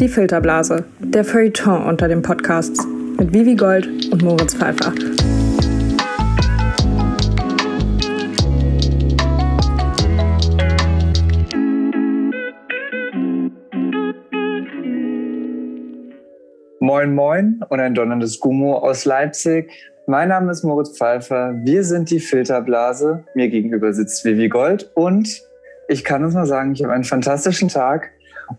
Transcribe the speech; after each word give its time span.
Die 0.00 0.08
Filterblase, 0.08 0.84
der 0.98 1.26
Feuilleton 1.26 1.84
unter 1.84 2.08
den 2.08 2.22
Podcasts 2.22 2.86
mit 3.18 3.34
Vivi 3.34 3.54
Gold 3.54 3.86
und 4.10 4.22
Moritz 4.22 4.54
Pfeiffer. 4.54 4.94
Moin 16.80 17.14
Moin 17.14 17.60
und 17.68 17.80
ein 17.80 17.94
donnerndes 17.94 18.40
Gummo 18.40 18.78
aus 18.78 19.04
Leipzig. 19.04 19.70
Mein 20.06 20.30
Name 20.30 20.50
ist 20.50 20.64
Moritz 20.64 20.96
Pfeiffer. 20.96 21.52
Wir 21.64 21.84
sind 21.84 22.08
die 22.08 22.20
Filterblase. 22.20 23.24
Mir 23.34 23.50
gegenüber 23.50 23.92
sitzt 23.92 24.24
Vivi 24.24 24.48
Gold 24.48 24.90
und 24.94 25.42
ich 25.88 26.04
kann 26.04 26.24
uns 26.24 26.32
mal 26.32 26.46
sagen, 26.46 26.72
ich 26.72 26.82
habe 26.82 26.94
einen 26.94 27.04
fantastischen 27.04 27.68
Tag 27.68 28.12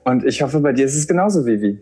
und 0.03 0.25
ich 0.25 0.41
hoffe, 0.41 0.59
bei 0.59 0.73
dir 0.73 0.85
ist 0.85 0.95
es 0.95 1.07
genauso, 1.07 1.45
Vivi. 1.45 1.79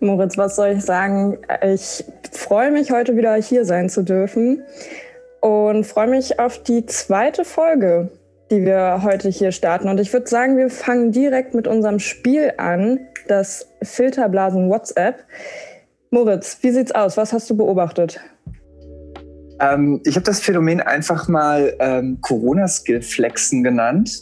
Moritz, 0.00 0.36
was 0.36 0.56
soll 0.56 0.70
ich 0.70 0.84
sagen? 0.84 1.38
Ich 1.62 2.04
freue 2.32 2.72
mich, 2.72 2.90
heute 2.90 3.16
wieder 3.16 3.34
hier 3.34 3.64
sein 3.64 3.88
zu 3.88 4.02
dürfen 4.02 4.62
und 5.40 5.84
freue 5.84 6.08
mich 6.08 6.40
auf 6.40 6.62
die 6.62 6.86
zweite 6.86 7.44
Folge, 7.44 8.10
die 8.50 8.64
wir 8.64 9.02
heute 9.04 9.28
hier 9.28 9.52
starten. 9.52 9.88
Und 9.88 10.00
ich 10.00 10.12
würde 10.12 10.26
sagen, 10.26 10.56
wir 10.56 10.70
fangen 10.70 11.12
direkt 11.12 11.54
mit 11.54 11.68
unserem 11.68 12.00
Spiel 12.00 12.52
an, 12.56 12.98
das 13.28 13.68
Filterblasen 13.82 14.68
WhatsApp. 14.68 15.24
Moritz, 16.10 16.58
wie 16.62 16.70
sieht's 16.70 16.92
aus? 16.92 17.16
Was 17.16 17.32
hast 17.32 17.48
du 17.48 17.56
beobachtet? 17.56 18.20
Ähm, 19.60 20.00
ich 20.04 20.16
habe 20.16 20.24
das 20.24 20.40
Phänomen 20.40 20.80
einfach 20.80 21.28
mal 21.28 21.74
ähm, 21.78 22.18
Corona-Skill-Flexen 22.20 23.62
genannt. 23.62 24.20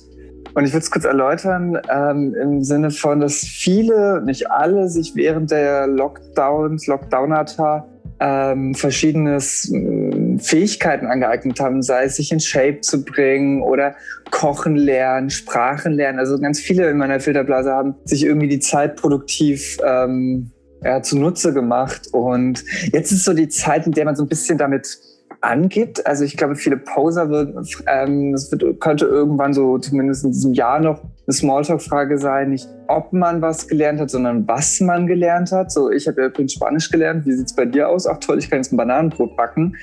Und 0.55 0.65
ich 0.65 0.73
würde 0.73 0.83
es 0.83 0.91
kurz 0.91 1.05
erläutern 1.05 1.79
ähm, 1.91 2.35
im 2.35 2.65
Sinne 2.65 2.91
von, 2.91 3.21
dass 3.21 3.41
viele, 3.41 4.23
nicht 4.25 4.51
alle, 4.51 4.89
sich 4.89 5.15
während 5.15 5.51
der 5.51 5.87
Lockdowns, 5.87 6.87
Lockdownata 6.87 7.87
ähm, 8.21 8.75
verschiedenes 8.75 9.73
äh, 9.73 10.39
Fähigkeiten 10.39 11.07
angeeignet 11.07 11.59
haben, 11.59 11.83
sei 11.83 12.05
es 12.05 12.17
sich 12.17 12.31
in 12.33 12.41
Shape 12.41 12.81
zu 12.81 13.05
bringen 13.05 13.63
oder 13.63 13.95
Kochen 14.31 14.77
lernen, 14.77 15.31
Sprachen 15.31 15.93
lernen. 15.93 16.19
Also 16.19 16.39
ganz 16.39 16.61
viele 16.61 16.89
in 16.91 16.99
meiner 16.99 17.21
Filterblase 17.21 17.73
haben 17.73 17.95
sich 18.05 18.25
irgendwie 18.25 18.49
die 18.49 18.61
Zeit 18.61 18.97
produktiv 18.97 19.79
ähm, 19.85 20.51
ja, 20.83 21.03
zunutze 21.03 21.53
gemacht. 21.55 22.09
Und 22.13 22.63
jetzt 22.93 23.11
ist 23.11 23.25
so 23.25 23.33
die 23.33 23.49
Zeit, 23.49 23.87
in 23.87 23.93
der 23.93 24.05
man 24.05 24.17
so 24.17 24.25
ein 24.25 24.29
bisschen 24.29 24.59
damit 24.59 24.99
angibt. 25.41 26.07
Also 26.07 26.25
ich 26.25 26.37
glaube, 26.37 26.55
viele 26.55 26.77
Poser 26.77 27.31
wird, 27.31 27.57
ähm, 27.87 28.33
das 28.33 28.51
wird, 28.53 28.81
könnte 28.81 29.07
irgendwann 29.07 29.55
so 29.55 29.79
zumindest 29.79 30.25
in 30.25 30.33
diesem 30.33 30.53
Jahr 30.53 30.81
noch 30.81 31.01
eine 31.03 31.35
Smalltalk-Frage 31.35 32.19
sein, 32.19 32.51
nicht 32.51 32.69
ob 32.89 33.13
man 33.13 33.41
was 33.41 33.69
gelernt 33.69 34.01
hat, 34.01 34.11
sondern 34.11 34.47
was 34.49 34.81
man 34.81 35.07
gelernt 35.07 35.53
hat. 35.53 35.71
So, 35.71 35.91
ich 35.91 36.09
habe 36.09 36.23
ja 36.23 36.27
übrigens 36.29 36.53
Spanisch 36.53 36.91
gelernt. 36.91 37.25
Wie 37.25 37.33
sieht 37.33 37.47
es 37.47 37.55
bei 37.55 37.65
dir 37.65 37.89
aus? 37.89 38.07
Ach 38.07 38.19
toll, 38.19 38.39
ich 38.39 38.51
kann 38.51 38.59
jetzt 38.59 38.73
ein 38.73 38.77
Bananenbrot 38.77 39.37
backen. 39.37 39.77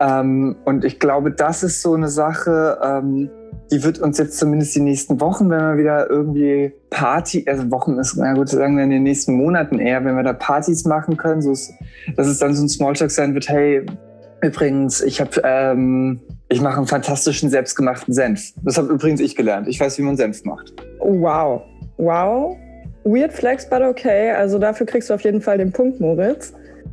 Ähm, 0.00 0.56
und 0.64 0.84
ich 0.84 0.98
glaube, 0.98 1.30
das 1.30 1.62
ist 1.62 1.82
so 1.82 1.94
eine 1.94 2.08
Sache, 2.08 2.78
ähm, 2.82 3.30
die 3.70 3.84
wird 3.84 3.98
uns 3.98 4.18
jetzt 4.18 4.38
zumindest 4.38 4.74
die 4.76 4.80
nächsten 4.80 5.20
Wochen, 5.20 5.50
wenn 5.50 5.60
wir 5.60 5.76
wieder 5.76 6.08
irgendwie 6.08 6.72
Party, 6.90 7.44
also 7.46 7.70
Wochen 7.70 7.98
ist, 7.98 8.16
na 8.16 8.32
gut, 8.32 8.48
sagen 8.48 8.76
wir 8.76 8.84
in 8.84 8.90
den 8.90 9.02
nächsten 9.02 9.34
Monaten 9.34 9.78
eher, 9.78 10.04
wenn 10.04 10.16
wir 10.16 10.22
da 10.22 10.32
Partys 10.32 10.86
machen 10.86 11.16
können, 11.18 11.42
so 11.42 11.52
ist, 11.52 11.74
dass 12.16 12.26
es 12.26 12.38
dann 12.38 12.54
so 12.54 12.64
ein 12.64 12.68
Smalltalk 12.68 13.10
sein 13.10 13.34
wird, 13.34 13.48
hey, 13.48 13.84
Übrigens, 14.40 15.00
ich 15.00 15.20
habe, 15.20 15.40
ähm, 15.44 16.20
ich 16.48 16.60
mache 16.60 16.78
einen 16.78 16.86
fantastischen 16.86 17.50
selbstgemachten 17.50 18.14
Senf. 18.14 18.52
Das 18.62 18.78
habe 18.78 18.92
übrigens 18.92 19.20
ich 19.20 19.34
gelernt. 19.34 19.68
Ich 19.68 19.80
weiß, 19.80 19.98
wie 19.98 20.02
man 20.02 20.16
Senf 20.16 20.44
macht. 20.44 20.72
Wow, 21.00 21.62
wow, 21.96 22.56
weird 23.04 23.32
flex, 23.32 23.68
but 23.68 23.82
okay. 23.82 24.30
Also 24.30 24.58
dafür 24.58 24.86
kriegst 24.86 25.10
du 25.10 25.14
auf 25.14 25.22
jeden 25.22 25.40
Fall 25.40 25.58
den 25.58 25.72
Punkt, 25.72 26.00
Moritz. 26.00 26.52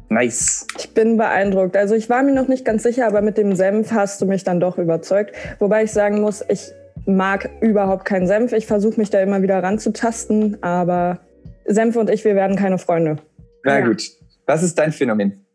Nice. 0.09 0.65
Ich 0.77 0.93
bin 0.93 1.17
beeindruckt. 1.17 1.75
Also 1.75 1.95
ich 1.95 2.09
war 2.09 2.23
mir 2.23 2.33
noch 2.33 2.47
nicht 2.47 2.65
ganz 2.65 2.83
sicher, 2.83 3.07
aber 3.07 3.21
mit 3.21 3.37
dem 3.37 3.55
Senf 3.55 3.91
hast 3.91 4.21
du 4.21 4.25
mich 4.25 4.43
dann 4.43 4.59
doch 4.59 4.77
überzeugt. 4.77 5.35
Wobei 5.59 5.83
ich 5.83 5.91
sagen 5.91 6.21
muss, 6.21 6.43
ich 6.47 6.71
mag 7.05 7.49
überhaupt 7.61 8.05
keinen 8.05 8.27
Senf. 8.27 8.53
Ich 8.53 8.65
versuche 8.67 8.99
mich 8.99 9.09
da 9.09 9.19
immer 9.19 9.41
wieder 9.41 9.61
ranzutasten, 9.61 10.61
aber 10.61 11.19
Senf 11.65 11.95
und 11.95 12.09
ich, 12.09 12.23
wir 12.23 12.35
werden 12.35 12.55
keine 12.55 12.77
Freunde. 12.77 13.17
Na 13.63 13.79
ja. 13.79 13.85
gut. 13.85 14.03
Was 14.45 14.63
ist 14.63 14.77
dein 14.77 14.91
Phänomen? 14.91 15.45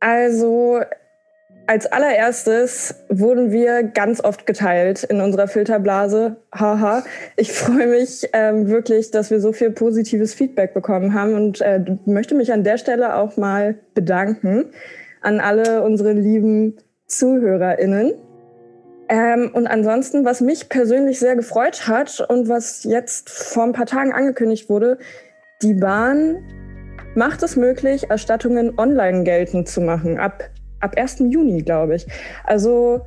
Also 0.00 0.80
als 1.68 1.84
allererstes 1.84 2.94
wurden 3.10 3.52
wir 3.52 3.82
ganz 3.82 4.24
oft 4.24 4.46
geteilt 4.46 5.04
in 5.04 5.20
unserer 5.20 5.48
Filterblase. 5.48 6.36
Haha. 6.50 7.04
Ich 7.36 7.52
freue 7.52 7.88
mich 7.88 8.26
ähm, 8.32 8.68
wirklich, 8.68 9.10
dass 9.10 9.30
wir 9.30 9.38
so 9.38 9.52
viel 9.52 9.70
positives 9.70 10.32
Feedback 10.32 10.72
bekommen 10.72 11.12
haben 11.12 11.34
und 11.34 11.60
äh, 11.60 11.84
möchte 12.06 12.34
mich 12.34 12.54
an 12.54 12.64
der 12.64 12.78
Stelle 12.78 13.16
auch 13.16 13.36
mal 13.36 13.74
bedanken 13.92 14.72
an 15.20 15.40
alle 15.40 15.82
unsere 15.82 16.12
lieben 16.12 16.78
ZuhörerInnen. 17.06 18.14
Ähm, 19.10 19.50
und 19.52 19.66
ansonsten, 19.66 20.24
was 20.24 20.40
mich 20.40 20.70
persönlich 20.70 21.18
sehr 21.18 21.36
gefreut 21.36 21.86
hat 21.86 22.24
und 22.30 22.48
was 22.48 22.84
jetzt 22.84 23.28
vor 23.28 23.64
ein 23.64 23.72
paar 23.74 23.86
Tagen 23.86 24.14
angekündigt 24.14 24.70
wurde, 24.70 24.96
die 25.60 25.74
Bahn 25.74 26.38
macht 27.14 27.42
es 27.42 27.56
möglich, 27.56 28.08
Erstattungen 28.08 28.78
online 28.78 29.24
geltend 29.24 29.68
zu 29.68 29.82
machen. 29.82 30.18
Ab 30.18 30.50
ab 30.80 30.94
1. 30.96 31.20
Juni, 31.20 31.62
glaube 31.62 31.96
ich. 31.96 32.06
Also 32.44 33.02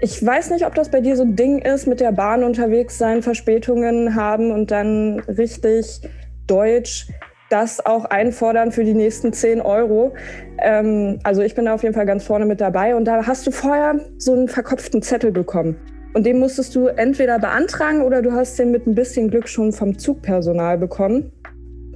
ich 0.00 0.24
weiß 0.24 0.50
nicht, 0.50 0.64
ob 0.64 0.74
das 0.74 0.90
bei 0.90 1.00
dir 1.00 1.16
so 1.16 1.24
ein 1.24 1.34
Ding 1.34 1.58
ist, 1.58 1.86
mit 1.86 2.00
der 2.00 2.12
Bahn 2.12 2.44
unterwegs 2.44 2.98
sein, 2.98 3.22
Verspätungen 3.22 4.14
haben 4.14 4.52
und 4.52 4.70
dann 4.70 5.20
richtig 5.20 6.00
Deutsch 6.46 7.08
das 7.50 7.84
auch 7.84 8.04
einfordern 8.04 8.72
für 8.72 8.84
die 8.84 8.94
nächsten 8.94 9.32
10 9.32 9.60
Euro. 9.60 10.14
Ähm, 10.58 11.18
also 11.24 11.42
ich 11.42 11.54
bin 11.54 11.64
da 11.64 11.74
auf 11.74 11.82
jeden 11.82 11.94
Fall 11.94 12.06
ganz 12.06 12.24
vorne 12.24 12.46
mit 12.46 12.60
dabei 12.60 12.94
und 12.94 13.06
da 13.06 13.26
hast 13.26 13.46
du 13.46 13.50
vorher 13.50 14.00
so 14.18 14.34
einen 14.34 14.48
verkopften 14.48 15.02
Zettel 15.02 15.32
bekommen. 15.32 15.76
Und 16.14 16.26
den 16.26 16.38
musstest 16.38 16.74
du 16.74 16.86
entweder 16.86 17.38
beantragen 17.38 18.02
oder 18.02 18.22
du 18.22 18.32
hast 18.32 18.58
den 18.58 18.70
mit 18.70 18.86
ein 18.86 18.94
bisschen 18.94 19.30
Glück 19.30 19.48
schon 19.48 19.72
vom 19.72 19.98
Zugpersonal 19.98 20.78
bekommen 20.78 21.32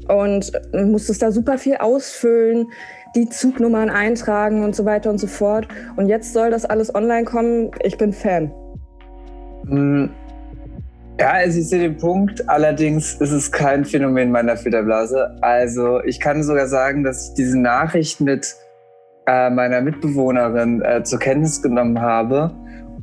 und 0.08 0.52
musstest 0.72 1.22
da 1.22 1.30
super 1.30 1.58
viel 1.58 1.76
ausfüllen 1.76 2.66
die 3.14 3.28
Zugnummern 3.28 3.90
eintragen 3.90 4.64
und 4.64 4.74
so 4.74 4.84
weiter 4.84 5.10
und 5.10 5.18
so 5.18 5.26
fort. 5.26 5.68
Und 5.96 6.08
jetzt 6.08 6.32
soll 6.32 6.50
das 6.50 6.64
alles 6.64 6.94
online 6.94 7.24
kommen. 7.24 7.70
Ich 7.82 7.98
bin 7.98 8.12
Fan. 8.12 8.50
Hm. 9.66 10.10
Ja, 11.20 11.32
also 11.32 11.58
ich 11.58 11.68
sehe 11.68 11.80
den 11.80 11.98
Punkt. 11.98 12.48
Allerdings 12.48 13.14
ist 13.14 13.32
es 13.32 13.52
kein 13.52 13.84
Phänomen 13.84 14.30
meiner 14.30 14.56
Filterblase. 14.56 15.36
Also 15.42 16.02
ich 16.04 16.20
kann 16.20 16.42
sogar 16.42 16.66
sagen, 16.66 17.04
dass 17.04 17.28
ich 17.28 17.34
diese 17.34 17.58
Nachricht 17.58 18.20
mit 18.20 18.54
äh, 19.26 19.50
meiner 19.50 19.80
Mitbewohnerin 19.82 20.82
äh, 20.82 21.02
zur 21.04 21.18
Kenntnis 21.18 21.62
genommen 21.62 22.00
habe 22.00 22.54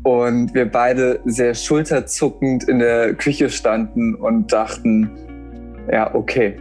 und 0.03 0.53
wir 0.53 0.69
beide 0.69 1.19
sehr 1.25 1.53
schulterzuckend 1.53 2.63
in 2.67 2.79
der 2.79 3.13
Küche 3.13 3.49
standen 3.49 4.15
und 4.15 4.51
dachten, 4.51 5.11
ja, 5.91 6.13
okay, 6.13 6.55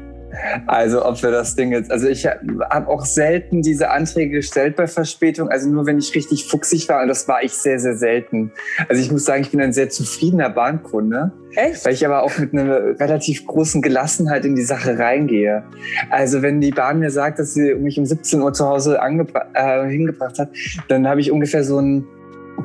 also 0.66 1.04
ob 1.04 1.22
wir 1.22 1.30
das 1.30 1.54
Ding 1.54 1.72
jetzt, 1.72 1.90
also 1.90 2.08
ich 2.08 2.26
habe 2.26 2.88
auch 2.88 3.04
selten 3.04 3.62
diese 3.62 3.90
Anträge 3.90 4.36
gestellt 4.36 4.76
bei 4.76 4.86
Verspätung, 4.86 5.48
also 5.48 5.68
nur 5.68 5.86
wenn 5.86 5.98
ich 5.98 6.14
richtig 6.14 6.46
fuchsig 6.46 6.88
war 6.88 7.02
und 7.02 7.08
das 7.08 7.26
war 7.28 7.42
ich 7.42 7.52
sehr, 7.52 7.78
sehr 7.78 7.96
selten. 7.96 8.52
Also 8.88 9.02
ich 9.02 9.10
muss 9.10 9.24
sagen, 9.24 9.42
ich 9.42 9.50
bin 9.50 9.60
ein 9.60 9.72
sehr 9.72 9.88
zufriedener 9.90 10.50
Bahnkunde. 10.50 11.32
Echt? 11.54 11.84
Weil 11.84 11.94
ich 11.94 12.04
aber 12.04 12.22
auch 12.22 12.38
mit 12.38 12.52
einer 12.52 13.00
relativ 13.00 13.46
großen 13.46 13.82
Gelassenheit 13.82 14.44
in 14.44 14.54
die 14.54 14.62
Sache 14.62 14.98
reingehe. 14.98 15.64
Also 16.10 16.42
wenn 16.42 16.60
die 16.60 16.70
Bahn 16.70 17.00
mir 17.00 17.10
sagt, 17.10 17.38
dass 17.38 17.54
sie 17.54 17.74
mich 17.74 17.98
um 17.98 18.04
17 18.04 18.40
Uhr 18.40 18.52
zu 18.52 18.66
Hause 18.66 18.98
äh, 19.00 19.88
hingebracht 19.88 20.38
hat, 20.38 20.50
dann 20.88 21.08
habe 21.08 21.20
ich 21.20 21.32
ungefähr 21.32 21.64
so 21.64 21.80
ein 21.80 22.06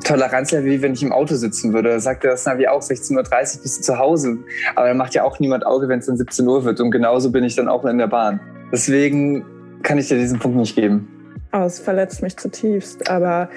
Toleranzlevel, 0.02 0.70
wie 0.70 0.82
wenn 0.82 0.92
ich 0.92 1.02
im 1.02 1.12
Auto 1.12 1.34
sitzen 1.36 1.72
würde. 1.72 1.90
Da 1.90 2.00
sagt 2.00 2.24
das 2.24 2.44
Navi 2.46 2.66
auch 2.66 2.82
16.30 2.82 3.16
Uhr 3.16 3.62
bist 3.62 3.78
du 3.78 3.82
zu 3.82 3.98
Hause. 3.98 4.38
Aber 4.74 4.88
dann 4.88 4.96
macht 4.96 5.14
ja 5.14 5.24
auch 5.24 5.38
niemand 5.38 5.66
Auge, 5.66 5.88
wenn 5.88 6.00
es 6.00 6.06
dann 6.06 6.16
17 6.16 6.46
Uhr 6.46 6.64
wird. 6.64 6.80
Und 6.80 6.90
genauso 6.90 7.30
bin 7.30 7.44
ich 7.44 7.54
dann 7.56 7.68
auch 7.68 7.84
in 7.84 7.98
der 7.98 8.08
Bahn. 8.08 8.40
Deswegen 8.72 9.44
kann 9.82 9.98
ich 9.98 10.08
dir 10.08 10.18
diesen 10.18 10.38
Punkt 10.38 10.56
nicht 10.56 10.74
geben. 10.74 11.08
Oh, 11.52 11.62
es 11.64 11.78
verletzt 11.78 12.22
mich 12.22 12.36
zutiefst. 12.36 13.08
Aber 13.08 13.48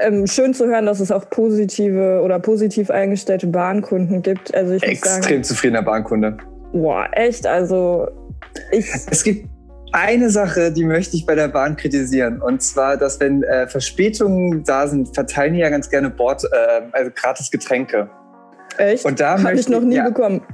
ähm, 0.00 0.26
schön 0.26 0.54
zu 0.54 0.66
hören, 0.66 0.86
dass 0.86 1.00
es 1.00 1.10
auch 1.10 1.28
positive 1.28 2.20
oder 2.22 2.38
positiv 2.38 2.90
eingestellte 2.90 3.46
Bahnkunden 3.46 4.22
gibt. 4.22 4.54
Also 4.54 4.74
ich 4.74 4.82
Extrem 4.82 5.22
sagen, 5.22 5.44
zufriedener 5.44 5.82
Bahnkunde. 5.82 6.36
Boah, 6.72 7.08
echt? 7.12 7.46
Also 7.46 8.08
ich. 8.70 8.88
Es 9.10 9.24
gibt 9.24 9.48
eine 9.92 10.30
Sache, 10.30 10.72
die 10.72 10.84
möchte 10.84 11.16
ich 11.16 11.26
bei 11.26 11.34
der 11.34 11.48
Bahn 11.48 11.76
kritisieren. 11.76 12.40
Und 12.40 12.62
zwar, 12.62 12.96
dass 12.96 13.20
wenn 13.20 13.42
äh, 13.42 13.68
Verspätungen 13.68 14.64
da 14.64 14.88
sind, 14.88 15.14
verteilen 15.14 15.54
die 15.54 15.60
ja 15.60 15.68
ganz 15.68 15.88
gerne 15.88 16.10
Bord, 16.10 16.44
äh, 16.44 16.82
also 16.92 17.10
gratis 17.14 17.50
Getränke. 17.50 18.08
Echt? 18.78 19.04
Und 19.04 19.20
da 19.20 19.42
Habe 19.42 19.54
ich 19.54 19.68
noch 19.68 19.82
nie 19.82 19.96
ja, 19.96 20.08
bekommen. 20.08 20.42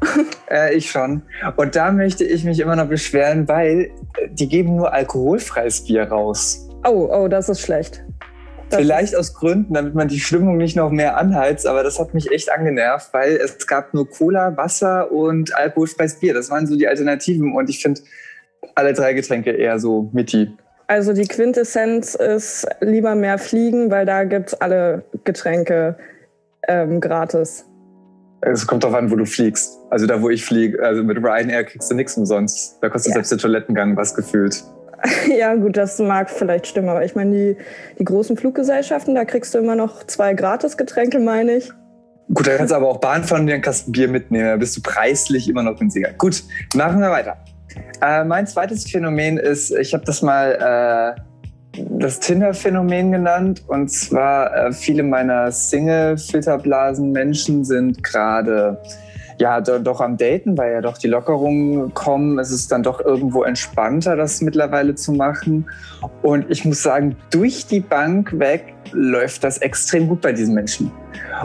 Äh, 0.50 0.75
ich 0.76 0.90
schon. 0.90 1.20
Und 1.56 1.76
da 1.76 1.93
möchte 1.93 2.25
ich 2.25 2.43
mich 2.43 2.58
immer 2.58 2.75
noch 2.75 2.88
beschweren, 2.88 3.46
weil 3.49 3.90
äh, 4.17 4.29
die 4.31 4.49
geben 4.49 4.76
nur 4.76 4.94
alkoholfreies 4.94 5.85
Bier 5.85 6.05
raus. 6.05 6.67
Oh, 6.87 7.06
oh, 7.12 7.29
das 7.29 7.50
ist 7.50 7.61
schlecht. 7.61 8.02
Das 8.70 8.81
Vielleicht 8.81 9.14
aus 9.14 9.35
Gründen, 9.35 9.75
damit 9.75 9.94
man 9.94 10.08
die 10.08 10.20
Stimmung 10.20 10.56
nicht 10.56 10.75
noch 10.75 10.90
mehr 10.90 11.19
anheizt, 11.19 11.67
aber 11.67 11.82
das 11.82 11.99
hat 11.99 12.14
mich 12.14 12.31
echt 12.32 12.50
angenervt, 12.50 13.12
weil 13.12 13.37
es 13.37 13.67
gab 13.67 13.93
nur 13.93 14.08
Cola, 14.08 14.56
Wasser 14.56 15.12
und 15.12 15.55
alkoholfreies 15.55 16.19
Bier. 16.19 16.32
Das 16.32 16.50
waren 16.50 16.67
so 16.67 16.76
die 16.76 16.88
Alternativen. 16.88 17.55
Und 17.55 17.69
ich 17.69 17.82
finde, 17.82 18.00
alle 18.75 18.93
drei 18.93 19.12
Getränke 19.12 19.50
eher 19.52 19.78
so 19.78 20.10
Mitti. 20.12 20.50
Also 20.87 21.12
die 21.12 21.26
Quintessenz 21.26 22.14
ist 22.14 22.66
lieber 22.81 23.14
mehr 23.14 23.38
fliegen, 23.38 23.90
weil 23.90 24.06
da 24.06 24.25
gibt 24.25 24.49
es 24.49 24.60
alle 24.60 25.05
Getränke 25.25 25.96
ähm, 26.66 27.00
gratis. 27.00 27.66
Es 28.40 28.66
kommt 28.66 28.84
darauf 28.84 28.96
an, 28.96 29.10
wo 29.10 29.16
du 29.16 29.26
fliegst. 29.26 29.78
Also 29.90 30.06
da, 30.06 30.22
wo 30.22 30.31
ich 30.31 30.44
fliege, 30.44 30.82
also 30.82 31.02
mit 31.02 31.19
Ryanair 31.19 31.64
kriegst 31.64 31.90
du 31.90 31.94
nichts 31.94 32.16
umsonst. 32.16 32.78
Da 32.81 32.88
kostet 32.88 33.10
ja. 33.10 33.14
selbst 33.14 33.32
der 33.32 33.38
Toilettengang 33.38 33.96
was 33.96 34.14
gefühlt. 34.14 34.64
ja, 35.38 35.54
gut, 35.54 35.76
das 35.76 35.99
mag 35.99 36.31
vielleicht 36.31 36.66
stimmen, 36.66 36.88
aber 36.88 37.04
ich 37.04 37.14
meine, 37.14 37.31
die, 37.32 37.56
die 37.99 38.04
großen 38.04 38.37
Fluggesellschaften, 38.37 39.14
da 39.14 39.25
kriegst 39.25 39.54
du 39.54 39.58
immer 39.58 39.76
noch 39.76 40.04
zwei 40.04 40.34
Gratisgetränke, 40.34 41.19
meine 41.19 41.56
ich. 41.56 41.70
Gut, 42.32 42.46
da 42.46 42.56
kannst 42.56 42.72
du 42.72 42.76
aber 42.76 42.88
auch 42.88 42.99
Bahn 42.99 43.25
fahren 43.25 43.43
und 43.43 43.46
dir 43.46 43.54
einen 43.54 43.62
Kasten 43.62 43.93
Bier 43.93 44.08
mitnehmen. 44.08 44.46
Da 44.46 44.56
bist 44.56 44.76
du 44.76 44.82
preislich 44.82 45.49
immer 45.49 45.62
noch 45.62 45.78
günstiger. 45.78 46.12
Gut, 46.16 46.43
machen 46.75 47.00
wir 47.00 47.11
weiter. 47.11 47.37
Äh, 48.00 48.22
mein 48.25 48.46
zweites 48.46 48.88
Phänomen 48.88 49.38
ist, 49.38 49.72
ich 49.72 49.92
habe 49.94 50.04
das 50.04 50.22
mal 50.22 51.16
äh, 51.16 51.20
das 51.98 52.20
Tinder-Phänomen 52.20 53.10
genannt. 53.12 53.62
Und 53.66 53.90
zwar 53.90 54.54
äh, 54.54 54.70
viele 54.72 55.02
meiner 55.02 55.50
Single-Filterblasen-Menschen 55.50 57.64
sind 57.64 58.04
gerade 58.04 58.78
ja 59.38 59.61
doch 59.61 60.00
am 60.00 60.17
Daten, 60.17 60.56
weil 60.58 60.73
ja 60.73 60.81
doch 60.81 60.99
die 60.99 61.06
Lockerungen 61.06 61.94
kommen. 61.94 62.38
Es 62.38 62.50
ist 62.50 62.73
dann 62.73 62.82
doch 62.82 63.00
irgendwo 63.00 63.44
entspannter, 63.44 64.17
das 64.17 64.40
mittlerweile 64.40 64.94
zu 64.94 65.12
machen. 65.12 65.67
Und 66.23 66.50
ich 66.50 66.64
muss 66.64 66.82
sagen, 66.82 67.17
durch 67.31 67.67
die 67.67 67.81
Bank 67.81 68.38
weg 68.38 68.75
läuft 68.93 69.44
das 69.44 69.58
extrem 69.58 70.08
gut 70.08 70.20
bei 70.20 70.32
diesen 70.32 70.55
Menschen. 70.55 70.90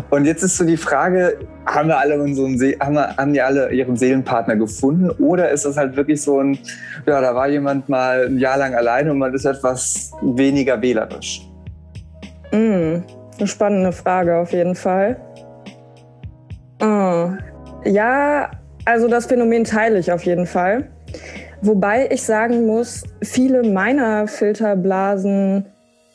Und 0.09 0.25
jetzt 0.25 0.43
ist 0.43 0.57
so 0.57 0.65
die 0.65 0.77
Frage, 0.77 1.37
haben 1.65 1.87
wir 1.87 1.97
alle 1.97 2.21
unseren 2.21 2.59
haben, 2.79 2.95
wir, 2.95 3.17
haben 3.17 3.33
die 3.33 3.41
alle 3.41 3.71
ihren 3.71 3.95
Seelenpartner 3.95 4.55
gefunden 4.55 5.09
oder 5.11 5.49
ist 5.49 5.65
es 5.65 5.77
halt 5.77 5.95
wirklich 5.95 6.21
so 6.21 6.39
ein, 6.39 6.57
ja, 7.05 7.21
da 7.21 7.35
war 7.35 7.47
jemand 7.47 7.89
mal 7.89 8.25
ein 8.25 8.37
Jahr 8.37 8.57
lang 8.57 8.75
alleine 8.75 9.11
und 9.11 9.19
man 9.19 9.33
ist 9.33 9.45
etwas 9.45 10.11
weniger 10.21 10.81
wählerisch? 10.81 11.47
Mm, 12.51 13.03
eine 13.37 13.47
spannende 13.47 13.91
Frage 13.91 14.37
auf 14.37 14.51
jeden 14.51 14.75
Fall. 14.75 15.17
Oh. 16.81 17.31
Ja, 17.85 18.51
also 18.85 19.07
das 19.07 19.25
Phänomen 19.25 19.63
teile 19.63 19.99
ich 19.99 20.11
auf 20.11 20.23
jeden 20.23 20.45
Fall. 20.45 20.89
Wobei 21.61 22.09
ich 22.11 22.23
sagen 22.23 22.65
muss, 22.65 23.03
viele 23.21 23.63
meiner 23.63 24.27
Filterblasen 24.27 25.65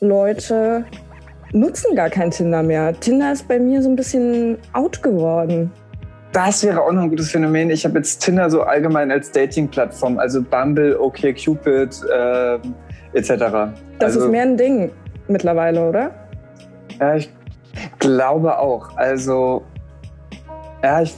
Leute 0.00 0.85
nutzen 1.53 1.94
gar 1.97 2.11
kein 2.11 2.31
Tinder 2.31 2.62
mehr. 2.62 2.93
Tinder 3.00 3.32
ist 3.32 3.49
bei 3.49 3.59
mir 3.59 3.82
so 3.82 3.88
ein 3.88 3.97
bisschen 3.97 4.59
out 4.75 5.03
geworden. 5.03 5.70
Das 6.32 6.62
wäre 6.62 6.82
auch 6.82 6.93
noch 6.93 7.03
ein 7.03 7.09
gutes 7.09 7.31
Phänomen. 7.31 7.70
Ich 7.70 7.85
habe 7.85 7.99
jetzt 7.99 8.19
Tinder 8.20 8.50
so 8.50 8.62
allgemein 8.62 9.11
als 9.11 9.32
Dating-Plattform, 9.32 10.19
also 10.19 10.43
Bumble, 10.43 10.99
OkCupid 11.00 12.03
äh, 12.12 12.59
etc. 13.15 13.29
Das 13.99 14.15
also, 14.15 14.26
ist 14.26 14.31
mehr 14.31 14.43
ein 14.43 14.56
Ding 14.56 14.91
mittlerweile, 15.26 15.88
oder? 15.88 16.11
Ja, 17.00 17.17
ich 17.17 17.32
glaube 17.99 18.59
auch. 18.59 18.94
Also, 18.97 19.62
ja, 20.82 21.00
ich, 21.00 21.17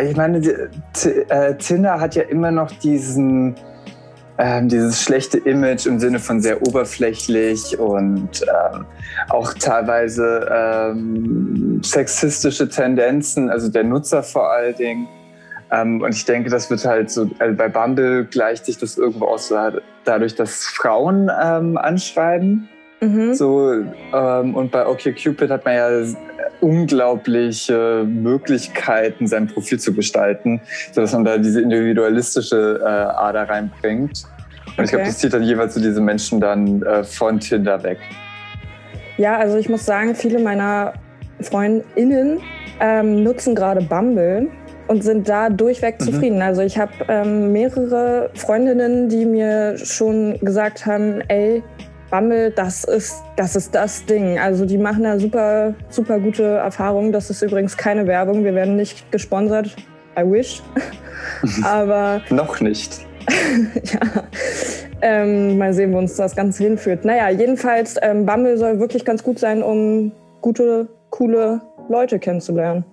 ich 0.00 0.16
meine, 0.16 0.38
äh, 0.38 1.54
Tinder 1.56 2.00
hat 2.00 2.14
ja 2.14 2.22
immer 2.22 2.50
noch 2.50 2.70
diesen 2.70 3.56
ähm, 4.38 4.68
dieses 4.68 5.02
schlechte 5.02 5.38
Image 5.38 5.86
im 5.86 6.00
Sinne 6.00 6.18
von 6.18 6.40
sehr 6.40 6.62
oberflächlich 6.66 7.78
und 7.78 8.42
ähm, 8.42 8.86
auch 9.28 9.52
teilweise 9.54 10.48
ähm, 10.50 11.80
sexistische 11.84 12.68
Tendenzen, 12.68 13.50
also 13.50 13.68
der 13.68 13.84
Nutzer 13.84 14.22
vor 14.22 14.50
allen 14.50 14.74
Dingen. 14.74 15.08
Ähm, 15.70 16.00
und 16.02 16.14
ich 16.14 16.24
denke, 16.24 16.50
das 16.50 16.70
wird 16.70 16.84
halt 16.84 17.10
so, 17.10 17.30
also 17.38 17.56
bei 17.56 17.68
Bumble 17.68 18.24
gleicht 18.24 18.66
sich 18.66 18.78
das 18.78 18.96
irgendwo 18.98 19.26
aus 19.26 19.52
dadurch, 20.04 20.34
dass 20.34 20.64
Frauen 20.64 21.30
ähm, 21.42 21.76
anschreiben. 21.76 22.68
Mhm. 23.02 23.34
So, 23.34 23.72
ähm, 24.14 24.54
und 24.54 24.70
bei 24.70 24.86
OkCupid 24.86 25.50
hat 25.50 25.64
man 25.64 25.74
ja 25.74 25.88
unglaubliche 26.60 28.04
Möglichkeiten, 28.06 29.26
sein 29.26 29.48
Profil 29.48 29.80
zu 29.80 29.92
gestalten, 29.92 30.60
sodass 30.92 31.12
man 31.12 31.24
da 31.24 31.36
diese 31.36 31.60
individualistische 31.60 32.80
äh, 32.80 32.86
Ader 32.86 33.48
reinbringt. 33.48 34.22
Und 34.66 34.72
okay. 34.72 34.84
ich 34.84 34.90
glaube, 34.90 35.04
das 35.06 35.18
zieht 35.18 35.34
dann 35.34 35.42
jeweils 35.42 35.74
so 35.74 35.80
diese 35.80 36.00
Menschen 36.00 36.40
dann 36.40 36.80
äh, 36.82 37.02
von 37.02 37.40
Tinder 37.40 37.82
weg. 37.82 37.98
Ja, 39.18 39.36
also 39.36 39.58
ich 39.58 39.68
muss 39.68 39.84
sagen, 39.84 40.14
viele 40.14 40.38
meiner 40.38 40.92
FreundInnen 41.40 42.40
ähm, 42.78 43.24
nutzen 43.24 43.56
gerade 43.56 43.82
Bumble 43.82 44.46
und 44.86 45.02
sind 45.02 45.28
da 45.28 45.50
durchweg 45.50 46.00
mhm. 46.00 46.04
zufrieden. 46.04 46.40
Also 46.40 46.62
ich 46.62 46.78
habe 46.78 46.92
ähm, 47.08 47.50
mehrere 47.50 48.30
Freundinnen, 48.34 49.08
die 49.08 49.24
mir 49.24 49.76
schon 49.76 50.38
gesagt 50.40 50.86
haben, 50.86 51.20
ey, 51.28 51.64
Bumble, 52.12 52.50
das 52.50 52.84
ist, 52.84 53.22
das 53.36 53.56
ist 53.56 53.74
das 53.74 54.04
Ding. 54.04 54.38
Also 54.38 54.66
die 54.66 54.76
machen 54.76 55.04
da 55.04 55.18
super, 55.18 55.74
super 55.88 56.20
gute 56.20 56.44
Erfahrungen. 56.44 57.10
Das 57.10 57.30
ist 57.30 57.40
übrigens 57.40 57.74
keine 57.74 58.06
Werbung. 58.06 58.44
Wir 58.44 58.54
werden 58.54 58.76
nicht 58.76 59.10
gesponsert. 59.10 59.74
I 60.18 60.30
wish. 60.30 60.62
Aber. 61.64 62.20
Noch 62.28 62.60
nicht. 62.60 63.06
ja. 63.84 64.00
Ähm, 65.00 65.56
mal 65.56 65.72
sehen, 65.72 65.94
wo 65.94 65.98
uns 65.98 66.14
das 66.16 66.36
Ganze 66.36 66.64
hinführt. 66.64 67.06
Naja, 67.06 67.30
jedenfalls, 67.30 67.96
ähm, 68.02 68.26
Bumble 68.26 68.58
soll 68.58 68.78
wirklich 68.78 69.06
ganz 69.06 69.22
gut 69.22 69.38
sein, 69.38 69.62
um 69.62 70.12
gute, 70.42 70.88
coole 71.08 71.62
Leute 71.88 72.18
kennenzulernen. 72.18 72.84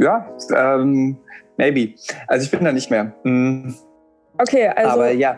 Ja, 0.00 0.26
ähm, 0.56 1.18
maybe. 1.58 1.94
Also 2.28 2.44
ich 2.44 2.50
bin 2.50 2.64
da 2.64 2.72
nicht 2.72 2.90
mehr. 2.90 3.12
Mhm. 3.24 3.74
Okay, 4.38 4.68
also. 4.68 4.90
Aber 4.90 5.10
ja. 5.10 5.36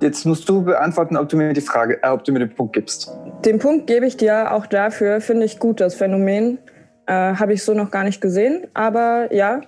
Jetzt 0.00 0.24
musst 0.24 0.48
du 0.48 0.62
beantworten, 0.62 1.16
ob 1.16 1.28
du 1.28 1.36
mir 1.36 1.52
die 1.52 1.60
Frage, 1.60 2.02
äh, 2.02 2.08
ob 2.08 2.24
du 2.24 2.32
mir 2.32 2.38
den 2.38 2.54
Punkt 2.54 2.72
gibst. 2.72 3.12
Den 3.44 3.58
Punkt 3.58 3.86
gebe 3.86 4.06
ich 4.06 4.16
dir 4.16 4.52
auch 4.52 4.66
dafür, 4.66 5.20
finde 5.20 5.44
ich 5.44 5.58
gut, 5.58 5.80
das 5.80 5.94
Phänomen. 5.94 6.58
Äh, 7.06 7.12
Habe 7.12 7.52
ich 7.52 7.62
so 7.62 7.74
noch 7.74 7.90
gar 7.90 8.04
nicht 8.04 8.20
gesehen. 8.20 8.66
Aber 8.72 9.32
ja, 9.32 9.60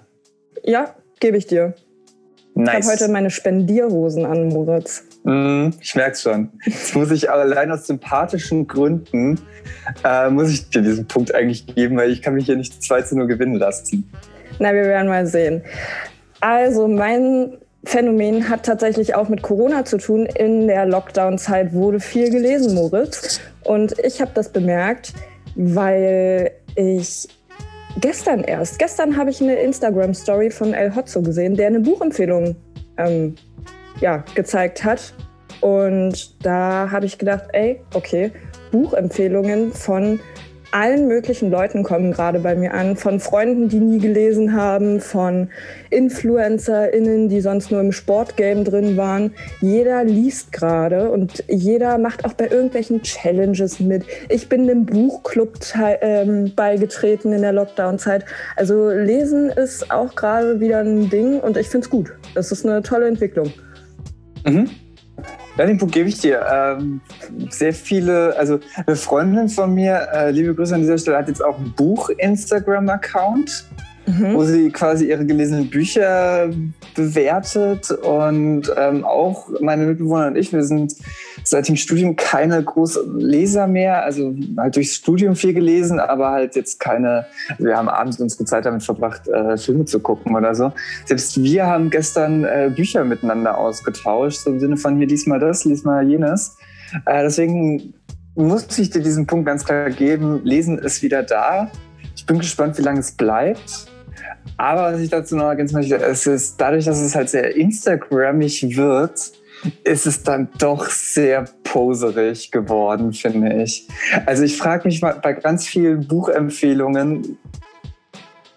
ja, 0.63 0.95
gebe 1.21 1.37
ich 1.37 1.47
dir. 1.47 1.75
Nice. 2.55 2.69
Ich 2.69 2.75
habe 2.75 3.01
heute 3.01 3.13
meine 3.13 3.31
Spendierhosen 3.31 4.27
an, 4.27 4.49
Moritz. 4.49 5.05
Mm, 5.25 5.71
ich 5.81 5.95
merke 5.95 6.17
schon. 6.17 6.51
Jetzt 6.65 6.95
muss 6.95 7.11
ich 7.11 7.31
allein 7.31 7.71
aus 7.71 7.87
sympathischen 7.87 8.67
Gründen, 8.67 9.41
äh, 10.05 10.29
muss 10.29 10.51
ich 10.51 10.69
dir 10.69 10.83
diesen 10.83 11.07
Punkt 11.07 11.35
eigentlich 11.35 11.67
geben, 11.67 11.97
weil 11.97 12.11
ich 12.11 12.21
kann 12.21 12.35
mich 12.35 12.47
hier 12.47 12.57
nicht 12.57 12.83
2 12.83 13.03
zu 13.03 13.17
0 13.17 13.27
gewinnen 13.27 13.55
lassen. 13.55 14.11
Na, 14.59 14.75
wir 14.75 14.85
werden 14.85 15.09
mal 15.09 15.27
sehen. 15.27 15.63
Also 16.41 16.89
mein 16.89 17.57
Phänomen 17.85 18.49
hat 18.49 18.65
tatsächlich 18.65 19.15
auch 19.15 19.29
mit 19.29 19.43
Corona 19.43 19.85
zu 19.85 19.99
tun. 19.99 20.27
In 20.27 20.69
der 20.69 20.87
Lockdown-Zeit 20.87 21.73
wurde 21.73 21.99
viel 21.99 22.31
gelesen, 22.31 22.75
Moritz. 22.75 23.41
Und 23.65 23.99
ich 23.99 24.21
habe 24.21 24.31
das 24.35 24.51
bemerkt, 24.51 25.13
weil 25.57 26.53
ich 26.77 27.29
gestern 28.01 28.45
erst, 28.45 28.79
gestern 28.79 29.17
habe 29.17 29.31
ich 29.31 29.41
eine 29.41 29.57
Instagram-Story 29.57 30.51
von 30.51 30.75
El 30.75 30.95
Hotzo 30.95 31.23
gesehen, 31.23 31.57
der 31.57 31.67
eine 31.67 31.81
Buchempfehlung 31.81 32.57
ähm, 32.99 33.35
ja, 34.01 34.25
gezeigt 34.35 34.85
hat. 34.85 35.13
Und 35.61 36.45
da 36.45 36.89
habe 36.91 37.07
ich 37.07 37.19
gedacht, 37.19 37.45
ey, 37.53 37.81
okay, 37.95 38.33
Buchempfehlungen 38.71 39.73
von 39.73 40.19
allen 40.73 41.07
möglichen 41.07 41.51
Leuten 41.51 41.83
kommen 41.83 42.13
gerade 42.13 42.41
bei 42.41 42.55
mir 42.55 42.75
an. 42.75 42.97
Von 42.97 43.21
Freunden, 43.21 43.69
die 43.69 43.79
nie 43.79 43.99
gelesen 43.99 44.55
haben, 44.55 45.01
von 45.01 45.51
InfluencerInnen, 45.91 47.29
die 47.29 47.41
sonst 47.41 47.71
nur 47.71 47.81
im 47.81 47.93
Sportgame 47.93 48.65
drin 48.65 48.97
waren. 48.97 49.33
Jeder 49.61 50.05
liest 50.05 50.53
gerade 50.53 51.11
und 51.11 51.45
jeder 51.49 51.99
macht 51.99 52.25
auch 52.25 52.33
bei 52.33 52.49
irgendwelchen 52.49 53.03
Challenges 53.03 53.81
mit. 53.81 54.05
Ich 54.29 54.49
bin 54.49 54.67
dem 54.67 54.87
Buchclub 54.87 55.59
ähm, 56.01 56.53
beigetreten 56.57 57.33
in 57.33 57.43
der 57.43 57.53
Lockdown-Zeit. 57.53 58.25
Also 58.57 58.91
Lesen 58.91 59.51
ist 59.51 59.91
auch 59.91 60.15
gerade 60.15 60.61
wieder 60.61 60.81
ein 60.81 61.11
Ding 61.11 61.41
und 61.41 61.57
ich 61.57 61.69
finde 61.69 61.85
es 61.85 61.91
gut. 61.91 62.13
Das 62.35 62.51
ist 62.51 62.67
eine 62.67 62.83
tolle 62.83 63.07
Entwicklung. 63.07 63.53
Mhm. 64.47 64.71
Ja, 65.59 65.67
den 65.67 65.79
Punkt 65.79 65.95
gebe 65.95 66.09
ich 66.09 66.19
dir. 66.19 66.45
Ähm, 66.51 67.01
sehr 67.51 67.75
viele, 67.75 68.37
also 68.39 68.59
eine 68.87 68.97
Freundin 68.97 69.49
von 69.49 69.75
mir, 69.75 70.09
äh, 70.15 70.31
liebe 70.31 70.55
Grüße 70.55 70.75
an 70.75 70.81
dieser 70.81 70.99
Stelle, 70.99 71.19
hat 71.19 71.29
jetzt 71.29 71.45
auch 71.45 71.59
ein 71.59 71.73
Buch-Instagram-Account 71.77 73.67
mhm. 74.07 74.35
wo 74.35 74.45
sie 74.45 74.71
quasi 74.71 75.09
ihre 75.09 75.25
gelesenen 75.25 75.69
Bücher 75.69 76.51
bewertet. 76.95 77.91
Und 77.91 78.73
ähm, 78.77 79.05
auch 79.05 79.49
meine 79.61 79.87
Mitbewohner 79.87 80.29
und 80.29 80.37
ich, 80.37 80.53
wir 80.53 80.65
sind 80.65 80.95
seit 81.45 81.69
dem 81.69 81.77
Studium 81.77 82.17
keine 82.17 82.63
großen 82.63 83.19
Leser 83.19 83.67
mehr. 83.67 84.05
Also 84.05 84.35
halt 84.57 84.77
durchs 84.77 84.97
Studium 84.97 85.37
viel 85.37 85.55
gelesen, 85.55 86.01
aber 86.01 86.31
halt 86.31 86.57
jetzt 86.57 86.81
keine, 86.81 87.27
also 87.51 87.65
wir 87.65 87.77
haben 87.77 87.89
abends 87.89 88.21
unsere 88.21 88.45
Zeit 88.45 88.67
damit 88.67 88.83
verbracht, 88.83 89.29
äh, 89.29 89.57
Filme 89.57 89.85
zu 89.85 90.01
gucken 90.01 90.35
oder 90.35 90.55
so. 90.55 90.73
Selbst 91.05 91.43
wir 91.43 91.67
haben 91.67 91.91
gestern 91.91 92.45
äh, 92.45 92.71
Bücher 92.75 93.05
miteinander 93.05 93.59
ausgetauscht, 93.59 94.41
so 94.41 94.51
im 94.51 94.61
Sinne 94.61 94.77
von 94.77 94.97
hier 94.97 95.07
diesmal 95.07 95.39
das, 95.39 95.61
diesmal 95.61 96.09
jenes. 96.09 96.57
Äh, 97.07 97.23
deswegen 97.23 97.95
muss 98.35 98.79
ich 98.79 98.91
dir 98.91 99.03
diesen 99.03 99.27
Punkt 99.27 99.47
ganz 99.47 99.65
klar 99.65 99.91
geben. 99.91 100.41
Lesen 100.45 100.79
ist 100.79 101.03
wieder 101.03 101.23
da. 101.23 101.71
Ich 102.17 102.27
bin 102.27 102.39
gespannt, 102.39 102.79
wie 102.79 102.83
lange 102.83 103.01
es 103.01 103.13
bleibt. 103.13 103.87
Aber 104.57 104.93
was 104.93 105.01
ich 105.01 105.11
dazu 105.11 105.37
noch 105.37 105.47
ergänzen 105.47 105.77
möchte, 105.77 105.97
es 105.97 106.27
ist 106.27 106.61
dadurch, 106.61 106.85
dass 106.85 107.01
es 107.01 107.15
halt 107.15 107.29
sehr 107.29 107.57
Instagrammig 107.57 108.77
wird, 108.77 109.33
ist 109.85 110.07
es 110.07 110.23
dann 110.23 110.49
doch 110.59 110.87
sehr 110.87 111.45
poserig 111.65 112.51
geworden, 112.51 113.13
finde 113.13 113.63
ich. 113.63 113.89
Also 114.27 114.43
ich 114.43 114.57
frage 114.57 114.89
mich 114.89 115.01
mal 115.01 115.19
bei 115.23 115.33
ganz 115.33 115.67
vielen 115.67 116.07
Buchempfehlungen, 116.07 117.39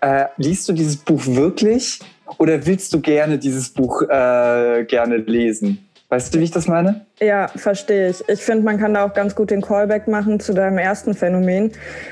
äh, 0.01 0.25
liest 0.37 0.67
du 0.69 0.73
dieses 0.73 0.97
Buch 0.97 1.21
wirklich 1.25 1.99
oder 2.37 2.65
willst 2.65 2.93
du 2.93 3.01
gerne 3.01 3.37
dieses 3.37 3.69
Buch 3.69 4.01
äh, 4.03 4.85
gerne 4.85 5.17
lesen? 5.17 5.85
Weißt 6.07 6.33
du, 6.33 6.39
wie 6.39 6.43
ich 6.43 6.51
das 6.51 6.67
meine? 6.67 7.05
Ja, 7.19 7.47
verstehe 7.47 8.09
ich. 8.09 8.23
Ich 8.29 8.39
finde, 8.39 8.63
man 8.63 8.79
kann 8.79 8.93
da 8.93 9.05
auch 9.05 9.13
ganz 9.15 9.33
gut 9.33 9.49
den 9.49 9.61
Callback 9.61 10.07
machen 10.07 10.39
zu 10.39 10.53
deinem 10.53 10.77
ersten 10.77 11.15
Phänomen, 11.15 11.71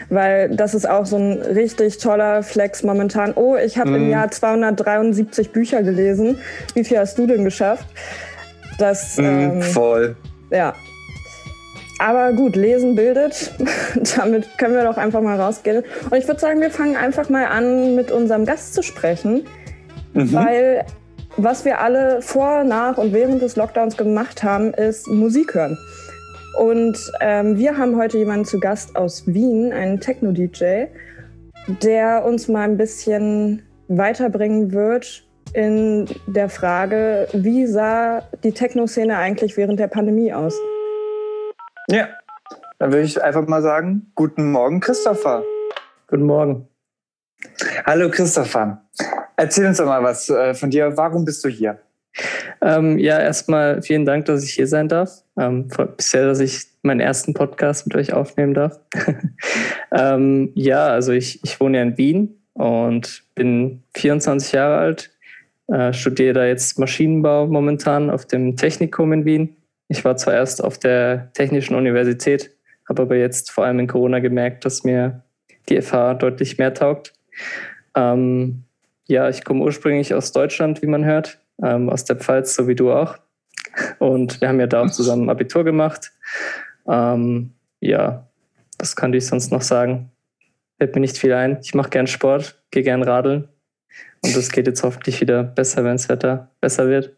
weil 0.10 0.50
das 0.56 0.74
ist 0.74 0.90
auch 0.90 1.06
so 1.06 1.18
ein 1.18 1.34
richtig 1.34 2.00
toller 2.00 2.42
Flex 2.42 2.82
momentan. 2.82 3.34
Oh, 3.36 3.56
ich 3.56 3.78
habe 3.78 3.92
mm. 3.92 3.96
im 3.96 4.04
mhm. 4.06 4.10
Jahr 4.10 4.32
273 4.32 5.52
Bücher 5.52 5.84
gelesen. 5.84 6.40
Wie 6.74 6.84
viel 6.84 6.98
hast 6.98 7.20
du 7.20 7.28
denn 7.28 7.44
geschafft? 7.44 7.86
Das, 8.78 9.18
mm, 9.18 9.24
ähm, 9.24 9.62
voll. 9.62 10.16
Ja. 10.50 10.74
Aber 12.00 12.34
gut, 12.34 12.56
lesen 12.56 12.96
bildet. 12.96 13.54
Damit 14.18 14.58
können 14.58 14.76
wir 14.76 14.84
doch 14.84 14.98
einfach 14.98 15.22
mal 15.22 15.40
rausgehen. 15.40 15.84
Und 16.10 16.18
ich 16.18 16.28
würde 16.28 16.40
sagen, 16.40 16.60
wir 16.60 16.72
fangen 16.72 16.96
einfach 16.96 17.30
mal 17.30 17.46
an, 17.46 17.96
mit 17.96 18.12
unserem 18.12 18.46
Gast 18.46 18.74
zu 18.74 18.82
sprechen. 18.82 19.46
Mhm. 20.14 20.34
Weil 20.34 20.86
was 21.38 21.66
wir 21.66 21.82
alle 21.82 22.22
vor, 22.22 22.64
nach 22.64 22.98
und 22.98 23.14
während 23.14 23.42
des 23.42 23.56
Lockdowns 23.56 23.98
gemacht 23.98 24.44
haben, 24.44 24.74
ist 24.74 25.08
Musik 25.08 25.56
hören. 25.56 25.78
Und 26.60 26.98
ähm, 27.22 27.58
wir 27.58 27.78
haben 27.78 27.98
heute 27.98 28.20
jemanden 28.20 28.46
zu 28.46 28.60
Gast 28.60 28.96
aus 28.96 29.26
Wien, 29.26 29.74
einen 29.74 30.00
Techno-DJ, 30.00 30.86
der 31.82 32.24
uns 32.26 32.48
mal 32.48 32.62
ein 32.62 32.78
bisschen 32.78 33.64
weiterbringen 33.88 34.72
wird 34.72 35.26
in 35.54 36.08
der 36.26 36.50
Frage, 36.50 37.28
wie 37.34 37.66
sah 37.68 38.22
die 38.44 38.52
Techno-Szene 38.52 39.18
eigentlich 39.18 39.56
während 39.56 39.80
der 39.80 39.88
Pandemie 39.88 40.34
aus? 40.34 40.56
Ja, 41.90 42.10
dann 42.80 42.92
würde 42.92 43.06
ich 43.06 43.22
einfach 43.22 43.48
mal 43.48 43.62
sagen, 43.62 44.12
guten 44.16 44.52
Morgen, 44.52 44.80
Christopher. 44.80 45.44
Guten 46.08 46.24
Morgen. 46.24 46.68
Hallo, 47.86 48.10
Christopher. 48.10 48.82
Erzähl 49.36 49.68
uns 49.68 49.78
doch 49.78 49.86
mal 49.86 50.04
was 50.04 50.30
äh, 50.30 50.54
von 50.54 50.70
dir. 50.70 50.96
Warum 50.98 51.26
bist 51.26 51.44
du 51.44 51.50
hier? 51.50 51.80
Ähm, 52.62 52.98
ja, 53.00 53.20
erstmal 53.20 53.82
vielen 53.82 54.06
Dank, 54.06 54.26
dass 54.26 54.44
ich 54.44 54.54
hier 54.54 54.68
sein 54.68 54.88
darf. 54.88 55.24
Ähm, 55.38 55.68
bisher, 55.98 56.26
dass 56.26 56.40
ich 56.40 56.66
meinen 56.84 57.00
ersten 57.00 57.34
Podcast 57.34 57.88
mit 57.88 57.96
euch 57.96 58.14
aufnehmen 58.14 58.54
darf. 58.54 58.80
ähm, 59.92 60.52
ja, 60.56 60.88
also 60.88 61.12
ich, 61.12 61.44
ich 61.44 61.60
wohne 61.60 61.78
ja 61.78 61.84
in 61.84 61.98
Wien 61.98 62.44
und 62.54 63.24
bin 63.36 63.84
24 63.96 64.52
Jahre 64.52 64.78
alt, 64.78 65.13
äh, 65.68 65.94
studiere 65.94 66.34
da 66.34 66.46
jetzt 66.46 66.80
Maschinenbau 66.80 67.48
momentan 67.48 68.10
auf 68.10 68.26
dem 68.26 68.56
Technikum 68.56 69.14
in 69.14 69.26
Wien. 69.26 69.56
Ich 69.88 70.04
war 70.04 70.18
zwar 70.18 70.34
erst 70.34 70.64
auf 70.64 70.78
der 70.78 71.32
Technischen 71.34 71.76
Universität, 71.76 72.52
habe 72.88 73.04
aber 73.04 73.16
jetzt 73.16 73.52
vor 73.52 73.66
allem 73.66 73.80
in 73.80 73.88
Corona 73.88 74.20
gemerkt, 74.20 74.66
dass 74.66 74.84
mir 74.84 75.24
die 75.70 75.82
FH 75.82 76.16
deutlich 76.16 76.58
mehr 76.58 76.74
taugt. 76.74 77.14
Ähm, 77.96 78.64
ja, 79.08 79.30
ich 79.30 79.44
komme 79.44 79.64
ursprünglich 79.64 80.14
aus 80.14 80.32
Deutschland, 80.32 80.82
wie 80.82 80.88
man 80.88 81.06
hört, 81.06 81.40
ähm, 81.62 81.90
aus 81.90 82.06
der 82.06 82.16
Pfalz, 82.16 82.56
so 82.56 82.68
wie 82.68 82.76
du 82.76 82.92
auch. 82.92 83.18
Und 84.00 84.42
wir 84.42 84.50
haben 84.50 84.60
ja 84.60 84.68
da 84.68 84.84
auch 84.84 84.92
zusammen 84.92 85.30
Abitur 85.30 85.64
gemacht. 85.64 86.12
Ähm, 86.88 87.54
ja, 87.80 88.28
was 88.80 88.96
kann 88.96 89.14
ich 89.14 89.26
sonst 89.26 89.52
noch 89.52 89.62
sagen? 89.62 90.12
Fällt 90.78 90.96
mir 90.96 91.02
nicht 91.02 91.18
viel 91.18 91.34
ein. 91.34 91.60
Ich 91.62 91.74
mache 91.74 91.90
gern 91.90 92.08
Sport, 92.08 92.62
gehe 92.72 92.84
gern 92.84 93.04
radeln. 93.04 93.48
Und 94.24 94.36
das 94.36 94.52
geht 94.52 94.68
jetzt 94.68 94.84
hoffentlich 94.84 95.22
wieder 95.22 95.44
besser, 95.44 95.84
wenn 95.84 95.94
das 95.94 96.10
Wetter 96.10 96.50
besser 96.62 96.88
wird. 96.88 97.16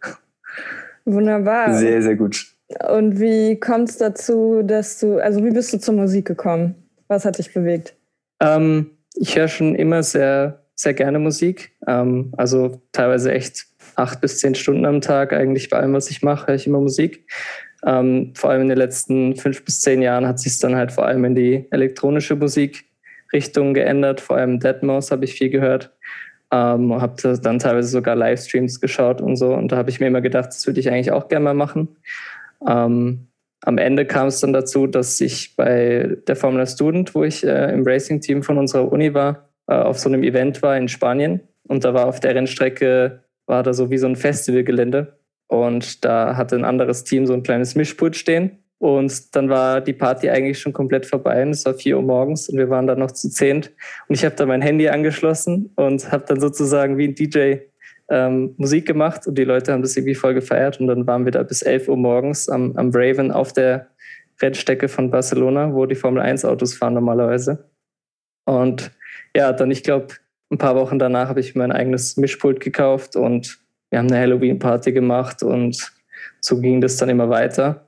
Wunderbar. 1.05 1.75
Sehr, 1.75 2.01
sehr 2.01 2.15
gut. 2.15 2.47
Und 2.89 3.19
wie 3.19 3.59
kommt 3.59 3.89
es 3.89 3.97
dazu, 3.97 4.63
dass 4.63 4.99
du, 4.99 5.19
also 5.19 5.43
wie 5.43 5.51
bist 5.51 5.71
du 5.71 5.79
zur 5.79 5.93
Musik 5.93 6.25
gekommen? 6.25 6.75
Was 7.07 7.25
hat 7.25 7.37
dich 7.37 7.53
bewegt? 7.53 7.95
Ähm, 8.39 8.89
ich 9.13 9.37
höre 9.37 9.47
schon 9.47 9.75
immer 9.75 10.01
sehr 10.01 10.65
sehr 10.75 10.93
gerne 10.93 11.19
Musik. 11.19 11.71
Ähm, 11.87 12.31
also 12.37 12.81
teilweise 12.91 13.31
echt 13.31 13.65
acht 13.95 14.21
bis 14.21 14.39
zehn 14.39 14.55
Stunden 14.55 14.85
am 14.85 15.01
Tag. 15.01 15.33
Eigentlich 15.33 15.69
bei 15.69 15.77
allem, 15.77 15.93
was 15.93 16.11
ich 16.11 16.21
mache, 16.21 16.47
höre 16.47 16.55
ich 16.55 16.67
immer 16.67 16.81
Musik. 16.81 17.27
Ähm, 17.85 18.33
vor 18.35 18.49
allem 18.49 18.63
in 18.63 18.69
den 18.69 18.77
letzten 18.77 19.35
fünf 19.35 19.63
bis 19.63 19.79
zehn 19.79 20.01
Jahren 20.01 20.27
hat 20.27 20.39
sich 20.39 20.59
dann 20.59 20.75
halt 20.75 20.91
vor 20.91 21.05
allem 21.05 21.23
in 21.25 21.35
die 21.35 21.67
elektronische 21.71 22.35
Musikrichtung 22.35 23.73
geändert. 23.73 24.21
Vor 24.21 24.37
allem 24.37 24.59
Deadmau5 24.59 25.11
habe 25.11 25.25
ich 25.25 25.35
viel 25.35 25.49
gehört. 25.49 25.94
Ähm, 26.55 27.01
habe 27.01 27.37
dann 27.41 27.59
teilweise 27.59 27.89
sogar 27.89 28.15
Livestreams 28.15 28.79
geschaut 28.79 29.19
und 29.19 29.35
so. 29.35 29.53
Und 29.53 29.73
da 29.73 29.75
habe 29.75 29.89
ich 29.89 29.99
mir 29.99 30.07
immer 30.07 30.21
gedacht, 30.21 30.47
das 30.47 30.65
würde 30.65 30.79
ich 30.79 30.89
eigentlich 30.89 31.11
auch 31.11 31.27
gerne 31.27 31.43
mal 31.43 31.53
machen. 31.53 31.97
Ähm, 32.65 33.27
am 33.61 33.77
Ende 33.77 34.05
kam 34.05 34.27
es 34.27 34.39
dann 34.39 34.53
dazu, 34.53 34.87
dass 34.87 35.19
ich 35.19 35.57
bei 35.57 36.17
der 36.27 36.37
Formula 36.37 36.65
Student, 36.65 37.13
wo 37.13 37.25
ich 37.25 37.45
äh, 37.45 37.73
im 37.73 37.83
Racing-Team 37.85 38.41
von 38.41 38.57
unserer 38.57 38.89
Uni 38.89 39.13
war, 39.13 39.49
äh, 39.67 39.73
auf 39.73 39.99
so 39.99 40.07
einem 40.07 40.23
Event 40.23 40.61
war 40.61 40.77
in 40.77 40.87
Spanien 40.87 41.41
und 41.67 41.83
da 41.83 41.93
war 41.93 42.05
auf 42.05 42.21
der 42.21 42.35
Rennstrecke, 42.35 43.23
war 43.47 43.63
da 43.63 43.73
so 43.73 43.89
wie 43.89 43.97
so 43.97 44.07
ein 44.07 44.15
Festivalgelände 44.15 45.17
und 45.47 46.05
da 46.05 46.37
hatte 46.37 46.55
ein 46.55 46.63
anderes 46.63 47.03
Team 47.03 47.25
so 47.25 47.33
ein 47.33 47.43
kleines 47.43 47.75
Mischpult 47.75 48.15
stehen 48.15 48.59
und 48.79 49.35
dann 49.35 49.49
war 49.49 49.81
die 49.81 49.93
Party 49.93 50.29
eigentlich 50.29 50.59
schon 50.59 50.73
komplett 50.73 51.05
vorbei 51.05 51.41
und 51.43 51.51
es 51.51 51.65
war 51.65 51.73
4 51.73 51.95
Uhr 51.97 52.03
morgens 52.03 52.49
und 52.49 52.57
wir 52.57 52.69
waren 52.69 52.87
dann 52.87 52.99
noch 52.99 53.11
zu 53.11 53.29
zehnt 53.29 53.71
und 54.07 54.15
ich 54.15 54.25
habe 54.25 54.35
da 54.35 54.45
mein 54.45 54.61
Handy 54.61 54.89
angeschlossen 54.89 55.71
und 55.75 56.11
habe 56.11 56.25
dann 56.27 56.39
sozusagen 56.39 56.97
wie 56.97 57.07
ein 57.07 57.15
DJ 57.15 57.55
ähm, 58.09 58.53
Musik 58.57 58.85
gemacht 58.85 59.25
und 59.27 59.37
die 59.37 59.43
Leute 59.43 59.71
haben 59.71 59.81
das 59.81 59.95
irgendwie 59.95 60.15
voll 60.15 60.33
gefeiert 60.33 60.79
und 60.79 60.87
dann 60.87 61.07
waren 61.07 61.25
wir 61.25 61.31
da 61.31 61.43
bis 61.43 61.61
11 61.61 61.87
Uhr 61.87 61.97
morgens 61.97 62.49
am, 62.49 62.75
am 62.75 62.91
Raven 62.93 63.31
auf 63.31 63.53
der 63.53 63.87
Rennstrecke 64.41 64.87
von 64.87 65.09
Barcelona, 65.09 65.73
wo 65.73 65.85
die 65.85 65.95
Formel 65.95 66.21
1 66.21 66.45
Autos 66.45 66.75
fahren 66.75 66.93
normalerweise. 66.93 67.69
Und 68.45 68.91
ja, 69.35 69.53
dann, 69.53 69.71
ich 69.71 69.83
glaube, 69.83 70.07
ein 70.51 70.57
paar 70.57 70.75
Wochen 70.75 70.99
danach 70.99 71.29
habe 71.29 71.39
ich 71.39 71.55
mein 71.55 71.71
eigenes 71.71 72.17
Mischpult 72.17 72.59
gekauft 72.59 73.15
und 73.15 73.59
wir 73.89 73.99
haben 73.99 74.07
eine 74.07 74.19
Halloween-Party 74.19 74.91
gemacht 74.91 75.41
und 75.41 75.91
so 76.39 76.59
ging 76.59 76.81
das 76.81 76.97
dann 76.97 77.09
immer 77.09 77.29
weiter. 77.29 77.84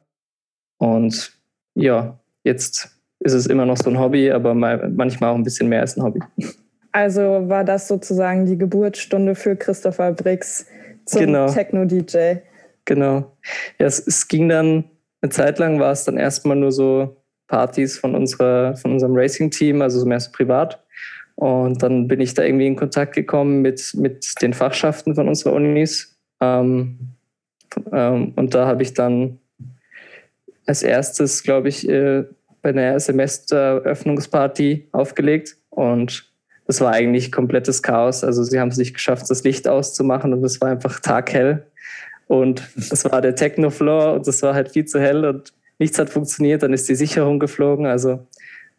Und 0.78 1.32
ja, 1.76 2.20
jetzt 2.44 2.90
ist 3.20 3.34
es 3.34 3.48
immer 3.48 3.66
noch 3.66 3.78
so 3.78 3.90
ein 3.90 4.00
Hobby, 4.00 4.32
aber 4.32 4.54
manchmal 4.54 5.32
auch 5.32 5.36
ein 5.36 5.44
bisschen 5.44 5.70
mehr 5.70 5.82
als 5.82 5.98
ein 5.98 6.04
Hobby. 6.04 6.20
Also 6.92 7.48
war 7.48 7.64
das 7.64 7.88
sozusagen 7.88 8.46
die 8.46 8.58
Geburtsstunde 8.58 9.36
für 9.36 9.56
Christopher 9.56 10.14
Briggs 10.14 10.66
zum 11.06 11.22
genau. 11.22 11.48
Techno-DJ? 11.48 12.38
Genau. 12.86 13.32
Ja, 13.80 13.86
es, 13.86 14.06
es, 14.06 14.28
ging 14.28 14.50
dann, 14.50 14.86
eine 15.22 15.30
Zeit 15.30 15.60
lang 15.60 15.80
war 15.80 15.92
es 15.92 16.06
dann 16.06 16.18
erstmal 16.18 16.58
nur 16.58 16.72
so 16.72 17.18
Partys 17.48 17.98
von, 17.98 18.16
unserer, 18.16 18.76
von 18.78 18.94
unserem 18.94 19.16
Racing-Team, 19.16 19.82
also 19.82 20.06
mehr 20.06 20.20
so 20.20 20.32
privat. 20.32 20.84
Und 21.36 21.84
dann 21.84 22.08
bin 22.08 22.20
ich 22.20 22.34
da 22.34 22.44
irgendwie 22.44 22.68
in 22.68 22.76
Kontakt 22.76 23.14
gekommen 23.14 23.62
mit, 23.62 23.94
mit 23.96 24.42
den 24.42 24.54
Fachschaften 24.54 25.14
von 25.14 25.28
unserer 25.28 25.54
Unis. 25.54 26.18
Ähm, 26.42 26.98
ähm, 27.92 28.34
und 28.36 28.56
da 28.56 28.66
habe 28.66 28.82
ich 28.82 28.94
dann 28.94 29.40
als 30.68 30.84
erstes, 30.84 31.44
glaube 31.44 31.70
ich, 31.70 31.88
äh, 31.90 32.26
bei 32.62 32.70
einer 32.70 33.00
Semesteröffnungsparty 33.00 34.90
aufgelegt. 34.92 35.58
Und 35.70 36.32
das 36.68 36.82
war 36.82 36.92
eigentlich 36.92 37.32
komplettes 37.32 37.82
Chaos. 37.82 38.24
Also 38.24 38.44
sie 38.44 38.60
haben 38.60 38.70
es 38.70 38.78
nicht 38.78 38.94
geschafft, 38.94 39.30
das 39.30 39.44
Licht 39.44 39.68
auszumachen 39.68 40.34
und 40.34 40.44
es 40.44 40.60
war 40.62 40.70
einfach 40.70 41.00
taghell. 41.00 41.66
Und 42.28 42.68
das 42.76 43.06
war 43.06 43.22
der 43.22 43.36
Techno-Floor 43.36 44.16
und 44.16 44.28
das 44.28 44.44
war 44.44 44.54
halt 44.54 44.72
viel 44.72 44.86
zu 44.86 45.00
hell 45.00 45.24
und 45.24 45.54
nichts 45.80 45.98
hat 45.98 46.10
funktioniert. 46.10 46.62
Dann 46.62 46.74
ist 46.74 46.90
die 46.90 46.96
Sicherung 46.96 47.40
geflogen. 47.40 47.86
Also 47.86 48.28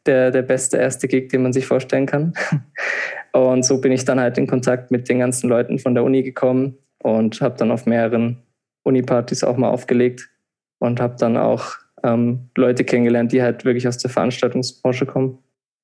der, 0.05 0.31
der 0.31 0.43
beste 0.43 0.77
erste 0.77 1.09
Gig, 1.09 1.31
den 1.31 1.43
man 1.43 1.53
sich 1.53 1.67
vorstellen 1.67 2.07
kann. 2.07 2.35
Und 3.33 3.65
so 3.65 3.79
bin 3.79 3.93
ich 3.93 4.07
dann 4.07 4.19
halt 4.19 4.39
in 4.39 4.47
Kontakt 4.47 4.91
mit 4.91 5.09
den 5.09 5.19
ganzen 5.19 5.51
Leuten 5.51 5.79
von 5.79 5.95
der 5.95 6.03
Uni 6.03 6.23
gekommen 6.23 6.79
und 7.03 7.41
habe 7.43 7.57
dann 7.59 7.71
auf 7.71 7.85
mehreren 7.85 8.39
Uni-Partys 8.85 9.45
auch 9.45 9.59
mal 9.59 9.69
aufgelegt 9.69 10.31
und 10.79 11.01
habe 11.01 11.17
dann 11.19 11.37
auch 11.37 11.77
ähm, 12.03 12.51
Leute 12.57 12.85
kennengelernt, 12.85 13.33
die 13.33 13.43
halt 13.43 13.65
wirklich 13.65 13.89
aus 13.89 13.99
der 13.99 14.11
Veranstaltungsbranche 14.11 15.07
kommen. 15.07 15.39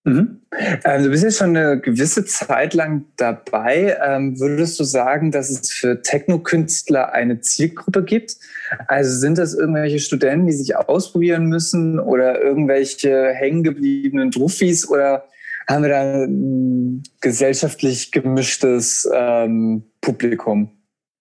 Mhm. 0.04 0.42
Ähm, 0.84 1.02
du 1.02 1.10
bist 1.10 1.24
jetzt 1.24 1.38
schon 1.38 1.56
eine 1.56 1.80
gewisse 1.80 2.26
Zeit 2.26 2.74
lang 2.74 3.06
dabei. 3.16 3.96
Ähm, 4.04 4.38
würdest 4.38 4.78
du 4.78 4.84
sagen, 4.84 5.30
dass 5.30 5.48
es 5.48 5.70
für 5.72 6.02
Techno-Künstler 6.02 7.12
eine 7.12 7.40
Zielgruppe 7.40 8.04
gibt? 8.04 8.36
Also 8.86 9.18
sind 9.18 9.38
das 9.38 9.54
irgendwelche 9.54 9.98
Studenten, 9.98 10.46
die 10.46 10.52
sich 10.52 10.76
ausprobieren 10.76 11.46
müssen 11.46 11.98
oder 11.98 12.40
irgendwelche 12.40 13.32
hängengebliebenen 13.32 14.30
Druffis 14.30 14.88
oder 14.88 15.24
haben 15.66 15.82
wir 15.82 15.90
da 15.90 16.24
ein 16.24 17.02
gesellschaftlich 17.22 18.12
gemischtes 18.12 19.08
ähm, 19.12 19.84
Publikum? 20.02 20.70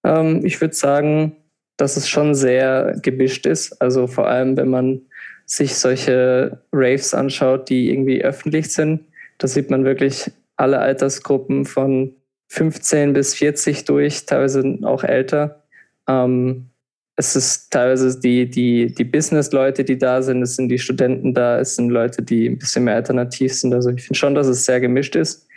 Ähm, 0.03 0.46
ich 0.46 0.60
würde 0.60 0.75
sagen, 0.75 1.38
dass 1.77 1.98
es 1.98 2.08
schon 2.08 2.36
sehr 2.36 2.96
gemischt 3.01 3.46
ist. 3.46 3.82
Also 3.82 4.08
vor 4.08 4.27
allem, 4.27 4.56
wenn 4.58 4.70
man 4.70 5.01
sich 5.46 5.75
solche 5.75 6.60
Raves 6.72 7.13
anschaut, 7.13 7.70
die 7.70 7.89
irgendwie 7.89 8.24
öffentlich 8.24 8.72
sind, 8.72 9.01
da 9.38 9.48
sieht 9.48 9.70
man 9.70 9.84
wirklich 9.84 10.32
alle 10.56 10.80
Altersgruppen 10.80 11.65
von 11.65 12.15
15 12.48 13.13
bis 13.13 13.34
40 13.36 13.86
durch, 13.86 14.25
teilweise 14.25 14.77
auch 14.84 15.03
älter. 15.03 15.63
Ähm, 16.08 16.70
es 17.15 17.36
ist 17.36 17.72
teilweise 17.72 18.20
die, 18.20 18.50
die, 18.50 18.94
die 18.94 19.03
Business-Leute, 19.03 19.84
die 19.84 19.98
da 19.98 20.22
sind, 20.22 20.42
es 20.42 20.56
sind 20.56 20.70
die 20.70 20.80
Studenten 20.80 21.34
da, 21.34 21.60
es 21.60 21.75
sind 21.75 21.89
Leute, 21.89 22.24
die 22.24 22.48
ein 22.48 22.58
bisschen 22.58 22.86
mehr 22.86 22.96
alternativ 22.96 23.53
sind. 23.53 23.74
Also 23.74 23.89
ich 23.89 24.03
finde 24.03 24.18
schon, 24.18 24.36
dass 24.36 24.48
es 24.48 24.65
sehr 24.65 24.80
gemischt 24.80 25.15
ist. 25.15 25.48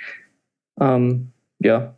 Ähm, 0.81 1.33
ja. 1.59 1.97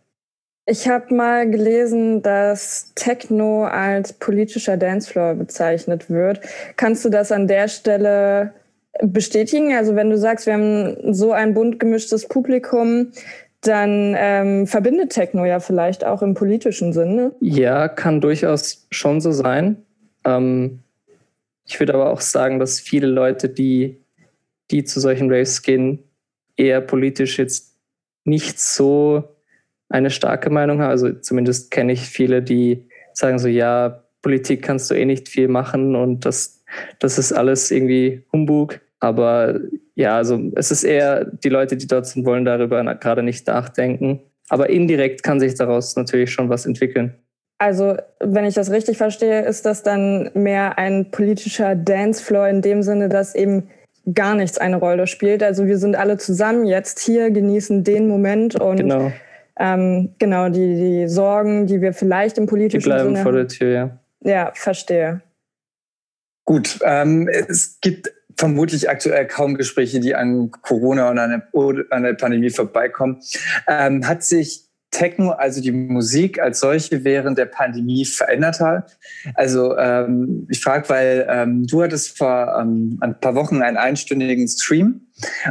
Ich 0.71 0.87
habe 0.87 1.15
mal 1.15 1.51
gelesen, 1.51 2.21
dass 2.21 2.93
Techno 2.95 3.65
als 3.65 4.13
politischer 4.13 4.77
Dancefloor 4.77 5.35
bezeichnet 5.35 6.11
wird. 6.11 6.41
Kannst 6.77 7.07
du 7.07 7.09
das 7.09 7.33
an 7.33 7.49
der 7.49 7.69
Stelle 7.69 8.53
bestätigen? 9.03 9.75
Also 9.75 9.97
wenn 9.97 10.11
du 10.11 10.19
sagst, 10.19 10.45
wir 10.45 10.53
haben 10.53 11.15
so 11.15 11.33
ein 11.33 11.55
bunt 11.55 11.81
gemischtes 11.81 12.29
Publikum, 12.29 13.13
dann 13.63 14.15
ähm, 14.19 14.67
verbindet 14.67 15.11
Techno 15.11 15.47
ja 15.47 15.59
vielleicht 15.59 16.05
auch 16.05 16.21
im 16.21 16.35
politischen 16.35 16.93
Sinne. 16.93 17.33
Ja, 17.41 17.89
kann 17.89 18.21
durchaus 18.21 18.87
schon 18.91 19.23
so 19.23 19.33
sein. 19.33 19.79
Ähm, 20.25 20.81
ich 21.65 21.81
würde 21.81 21.95
aber 21.95 22.11
auch 22.11 22.21
sagen, 22.21 22.59
dass 22.59 22.79
viele 22.79 23.07
Leute, 23.07 23.49
die, 23.49 24.03
die 24.71 24.85
zu 24.85 25.01
solchen 25.01 25.33
Raves 25.33 25.63
gehen, 25.63 26.01
eher 26.59 26.83
politisch 26.83 27.39
jetzt 27.39 27.73
nicht 28.25 28.61
so 28.61 29.25
eine 29.89 30.11
starke 30.11 30.51
Meinung 30.51 30.81
haben. 30.81 30.91
Also 30.91 31.13
zumindest 31.13 31.71
kenne 31.71 31.93
ich 31.93 32.01
viele, 32.03 32.43
die 32.43 32.89
sagen 33.13 33.39
so, 33.39 33.49
ja, 33.49 34.03
Politik 34.23 34.63
kannst 34.63 34.91
du 34.91 34.95
eh 34.95 35.05
nicht 35.05 35.29
viel 35.29 35.49
machen 35.49 35.97
und 35.97 36.25
das, 36.25 36.63
das 36.99 37.19
ist 37.19 37.33
alles 37.33 37.71
irgendwie 37.71 38.25
Humbug. 38.33 38.81
Aber 39.01 39.61
ja, 39.95 40.17
also 40.17 40.51
es 40.57 40.71
ist 40.71 40.85
eher 40.85 41.25
die 41.25 41.49
Leute, 41.49 41.77
die 41.77 41.87
dort 41.87 42.07
sind, 42.07 42.27
wollen 42.27 42.45
darüber 42.45 42.83
gerade 42.97 43.23
nicht 43.23 43.47
nachdenken. 43.47 44.21
Aber 44.49 44.71
indirekt 44.71 45.23
kann 45.23 45.41
sich 45.41 45.55
daraus 45.55 45.95
natürlich 45.97 46.33
schon 46.33 46.49
was 46.49 46.67
entwickeln. 46.67 47.15
Also, 47.59 47.97
wenn 48.21 48.45
ich 48.45 48.55
das 48.55 48.71
richtig 48.71 48.99
verstehe, 48.99 49.43
ist 49.43 49.67
das 49.67 49.83
dann 49.83 50.31
mehr 50.35 50.79
ein 50.79 51.11
politischer 51.11 51.75
Dancefloor 51.75 52.49
in 52.49 52.63
dem 52.63 52.83
Sinne, 52.83 53.09
dass 53.09 53.35
eben 53.35 53.69
gar 54.15 54.35
nichts 54.35 54.59
eine 54.59 54.77
Rolle 54.77 55.07
spielt. 55.07 55.43
Also 55.43 55.67
wir 55.67 55.79
sind 55.79 55.97
alle 55.97 56.17
zusammen 56.17 56.67
jetzt 56.67 57.01
hier, 57.01 57.31
genießen 57.31 57.85
den 57.85 58.09
Moment 58.09 58.59
und 58.59 58.77
genau, 58.77 59.13
ähm, 59.59 60.15
genau 60.19 60.49
die, 60.49 60.77
die 60.77 61.09
Sorgen, 61.09 61.67
die 61.67 61.81
wir 61.81 61.93
vielleicht 61.93 62.39
im 62.39 62.47
politischen 62.47 62.81
die 62.81 62.89
bleiben 62.89 63.11
Sinne 63.11 63.23
vor 63.23 63.33
der 63.33 63.49
Tür, 63.49 63.71
ja. 63.71 63.99
Ja, 64.21 64.53
verstehe. 64.55 65.21
Gut, 66.45 66.79
ähm, 66.83 67.29
es 67.29 67.81
gibt 67.81 68.13
vermutlich 68.37 68.89
aktuell 68.89 69.27
kaum 69.27 69.57
Gespräche, 69.57 70.01
die 70.01 70.15
an 70.15 70.51
Corona 70.51 71.11
und 71.11 71.19
an 71.19 71.31
der, 71.31 71.87
an 71.91 72.03
der 72.05 72.15
Pandemie 72.15 72.51
vorbeikommen. 72.51 73.21
Ähm, 73.67 74.07
hat 74.07 74.23
sich 74.23 74.68
Techno, 74.91 75.31
also 75.31 75.61
die 75.61 75.73
Musik 75.73 76.41
als 76.41 76.61
solche 76.61 77.05
während 77.05 77.39
der 77.39 77.47
Pandemie 77.47 78.05
verändert 78.05 78.61
hat? 78.61 78.97
Also 79.35 79.77
ähm, 79.77 80.47
ich 80.51 80.61
frage, 80.61 80.89
weil 80.89 81.27
ähm, 81.29 81.67
du 81.67 81.83
hattest 81.83 82.17
vor 82.17 82.57
ähm, 82.61 82.99
ein 83.01 83.19
paar 83.21 83.35
Wochen 83.35 83.63
einen 83.63 83.77
einstündigen 83.77 84.49
Stream 84.49 85.03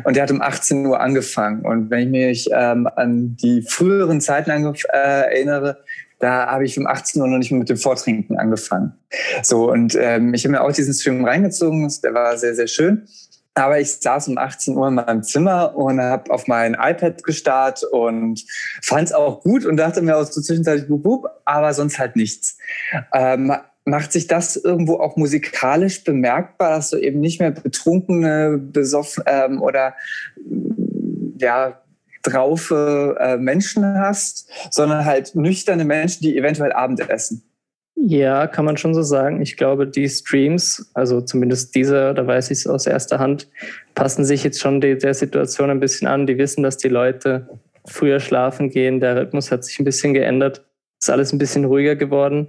und 0.03 0.15
der 0.15 0.23
hat 0.23 0.31
um 0.31 0.41
18 0.41 0.85
Uhr 0.85 0.99
angefangen. 0.99 1.65
Und 1.65 1.89
wenn 1.89 1.99
ich 1.99 2.09
mich 2.09 2.49
ähm, 2.51 2.87
an 2.95 3.35
die 3.35 3.61
früheren 3.61 4.21
Zeiten 4.21 4.49
äh, 4.49 4.75
erinnere, 4.93 5.83
da 6.19 6.47
habe 6.47 6.65
ich 6.65 6.79
um 6.79 6.87
18 6.87 7.21
Uhr 7.21 7.27
noch 7.27 7.37
nicht 7.37 7.51
mehr 7.51 7.59
mit 7.59 7.69
dem 7.69 7.77
Vortrinken 7.77 8.37
angefangen. 8.37 8.93
So, 9.43 9.71
und 9.71 9.95
ähm, 9.99 10.33
ich 10.33 10.43
habe 10.43 10.53
mir 10.53 10.61
auch 10.61 10.71
diesen 10.71 10.93
Stream 10.93 11.23
reingezogen, 11.23 11.91
der 12.03 12.13
war 12.13 12.37
sehr, 12.37 12.55
sehr 12.55 12.67
schön. 12.67 13.07
Aber 13.57 13.79
ich 13.79 13.91
saß 13.95 14.27
um 14.27 14.37
18 14.37 14.77
Uhr 14.77 14.87
in 14.87 14.93
meinem 14.95 15.23
Zimmer 15.23 15.75
und 15.75 15.99
habe 15.99 16.29
auf 16.31 16.47
mein 16.47 16.75
iPad 16.75 17.23
gestarrt 17.23 17.83
und 17.83 18.45
fand 18.83 19.07
es 19.07 19.13
auch 19.13 19.41
gut 19.41 19.65
und 19.65 19.77
dachte 19.77 20.03
mir 20.03 20.15
auch 20.15 20.25
so 20.25 20.41
zwischenzeitlich, 20.41 20.87
bub, 20.87 21.01
bub, 21.01 21.29
aber 21.43 21.73
sonst 21.73 21.97
halt 21.97 22.15
nichts. 22.15 22.59
Ähm, 23.13 23.51
macht 23.83 24.11
sich 24.11 24.27
das 24.27 24.57
irgendwo 24.57 24.97
auch 24.97 25.15
musikalisch 25.15 26.03
bemerkbar, 26.03 26.75
dass 26.75 26.91
du 26.91 26.97
eben 26.97 27.19
nicht 27.19 27.39
mehr 27.39 27.49
betrunkene, 27.49 28.59
besoffen 28.59 29.23
ähm, 29.25 29.61
oder 29.61 29.95
ja, 31.39 31.81
draufe 32.21 33.15
äh, 33.19 33.37
Menschen 33.37 33.97
hast, 33.99 34.51
sondern 34.69 35.05
halt 35.05 35.33
nüchterne 35.33 35.85
Menschen, 35.85 36.21
die 36.21 36.37
eventuell 36.37 36.73
Abend 36.73 37.09
essen. 37.09 37.46
Ja, 37.99 38.45
kann 38.45 38.65
man 38.65 38.77
schon 38.77 38.93
so 38.93 39.01
sagen. 39.01 39.41
Ich 39.41 39.57
glaube, 39.57 39.87
die 39.87 40.07
Streams, 40.07 40.91
also 40.93 41.19
zumindest 41.19 41.73
dieser, 41.73 42.13
da 42.13 42.27
weiß 42.27 42.51
ich 42.51 42.59
es 42.59 42.67
aus 42.67 42.85
erster 42.85 43.17
Hand, 43.17 43.49
passen 43.95 44.23
sich 44.23 44.43
jetzt 44.43 44.61
schon 44.61 44.81
die, 44.81 44.97
der 44.97 45.15
Situation 45.15 45.71
ein 45.71 45.79
bisschen 45.79 46.07
an. 46.07 46.27
Die 46.27 46.37
wissen, 46.37 46.61
dass 46.61 46.77
die 46.77 46.89
Leute 46.89 47.49
früher 47.85 48.19
schlafen 48.19 48.69
gehen. 48.69 48.99
Der 48.99 49.15
Rhythmus 49.15 49.51
hat 49.51 49.65
sich 49.65 49.79
ein 49.79 49.85
bisschen 49.85 50.13
geändert. 50.13 50.63
Ist 50.99 51.09
alles 51.09 51.33
ein 51.33 51.39
bisschen 51.39 51.65
ruhiger 51.65 51.95
geworden. 51.95 52.47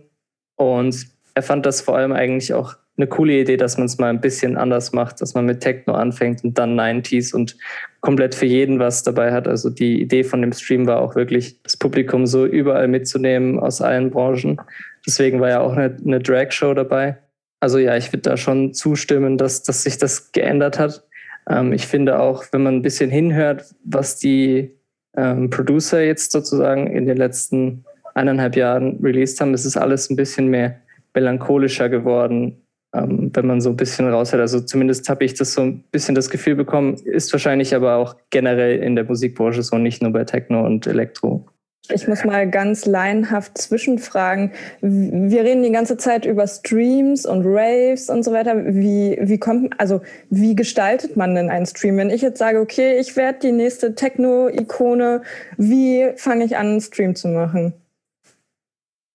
Und 0.57 1.07
er 1.35 1.43
fand 1.43 1.65
das 1.65 1.81
vor 1.81 1.97
allem 1.97 2.13
eigentlich 2.13 2.53
auch 2.53 2.75
eine 2.99 3.07
coole 3.07 3.41
Idee, 3.41 3.57
dass 3.57 3.79
man 3.79 3.87
es 3.87 3.97
mal 3.99 4.11
ein 4.11 4.21
bisschen 4.21 4.57
anders 4.57 4.93
macht, 4.93 5.21
dass 5.21 5.35
man 5.35 5.47
mit 5.47 5.61
Techno 5.61 5.95
anfängt 5.95 6.43
und 6.43 6.59
dann 6.59 6.79
90s 6.79 7.33
und 7.33 7.57
komplett 8.01 8.35
für 8.35 8.47
jeden 8.47 8.81
was 8.81 9.05
dabei 9.05 9.33
hat. 9.33 9.47
Also 9.47 9.71
die 9.71 10.03
Idee 10.03 10.25
von 10.25 10.43
dem 10.43 10.53
Stream 10.53 10.87
war 10.87 11.01
auch 11.01 11.15
wirklich, 11.15 11.63
das 11.63 11.77
Publikum 11.77 12.27
so 12.27 12.45
überall 12.45 12.89
mitzunehmen 12.89 13.59
aus 13.61 13.81
allen 13.81 14.11
Branchen. 14.11 14.61
Deswegen 15.09 15.41
war 15.41 15.49
ja 15.49 15.61
auch 15.61 15.73
eine, 15.73 15.97
eine 16.05 16.21
Drag-Show 16.21 16.75
dabei. 16.75 17.17
Also 17.61 17.79
ja, 17.79 17.97
ich 17.97 18.13
würde 18.13 18.29
da 18.29 18.37
schon 18.37 18.75
zustimmen, 18.75 19.39
dass, 19.39 19.63
dass 19.63 19.83
sich 19.83 19.97
das 19.97 20.33
geändert 20.33 20.79
hat. 20.79 21.03
Ähm, 21.49 21.73
ich 21.73 21.87
finde 21.87 22.21
auch, 22.21 22.45
wenn 22.53 22.63
man 22.63 22.75
ein 22.75 22.83
bisschen 22.83 23.11
hinhört, 23.11 23.75
was 23.85 24.19
die 24.19 24.71
ähm, 25.17 25.49
Producer 25.49 26.03
jetzt 26.03 26.31
sozusagen 26.31 26.89
in 26.89 27.07
den 27.07 27.17
letzten 27.17 27.87
eineinhalb 28.15 28.55
Jahren 28.55 29.01
released 29.03 29.41
haben, 29.41 29.55
ist 29.55 29.65
es 29.65 29.79
alles 29.79 30.11
ein 30.11 30.17
bisschen 30.17 30.49
mehr 30.49 30.79
melancholischer 31.15 31.89
geworden, 31.89 32.61
ähm, 32.95 33.31
wenn 33.33 33.47
man 33.47 33.63
so 33.63 33.71
ein 33.71 33.77
bisschen 33.77 34.11
raushört. 34.11 34.43
Also 34.43 34.61
zumindest 34.61 35.09
habe 35.09 35.25
ich 35.25 35.33
das 35.33 35.55
so 35.55 35.63
ein 35.63 35.85
bisschen 35.91 36.15
das 36.15 36.29
Gefühl 36.29 36.55
bekommen, 36.55 36.97
ist 37.07 37.33
wahrscheinlich 37.33 37.75
aber 37.75 37.97
auch 37.97 38.15
generell 38.29 38.81
in 38.81 38.95
der 38.95 39.07
Musikbranche 39.07 39.63
so, 39.63 39.79
nicht 39.79 40.03
nur 40.03 40.13
bei 40.13 40.25
Techno 40.25 40.67
und 40.67 40.87
Elektro. 40.87 41.47
Ich 41.91 42.07
muss 42.07 42.25
mal 42.25 42.49
ganz 42.51 42.85
laienhaft 42.85 43.57
zwischenfragen. 43.57 44.53
Wir 44.83 45.43
reden 45.43 45.63
die 45.63 45.73
ganze 45.73 45.97
Zeit 45.97 46.27
über 46.27 46.47
Streams 46.47 47.25
und 47.25 47.45
Raves 47.47 48.11
und 48.11 48.25
so 48.25 48.33
weiter. 48.33 48.75
Wie, 48.75 49.19
wie 49.21 49.39
kommt, 49.39 49.81
also 49.81 50.03
wie 50.29 50.55
gestaltet 50.55 51.17
man 51.17 51.35
denn 51.35 51.49
einen 51.49 51.65
Stream? 51.65 51.97
Wenn 51.97 52.11
ich 52.11 52.21
jetzt 52.21 52.39
sage, 52.39 52.61
okay, 52.61 52.99
ich 52.99 53.17
werde 53.17 53.39
die 53.41 53.53
nächste 53.53 53.95
Techno-Ikone, 53.95 55.23
wie 55.57 56.11
fange 56.17 56.45
ich 56.45 56.57
an, 56.59 56.67
einen 56.67 56.81
Stream 56.81 57.15
zu 57.15 57.29
machen? 57.29 57.73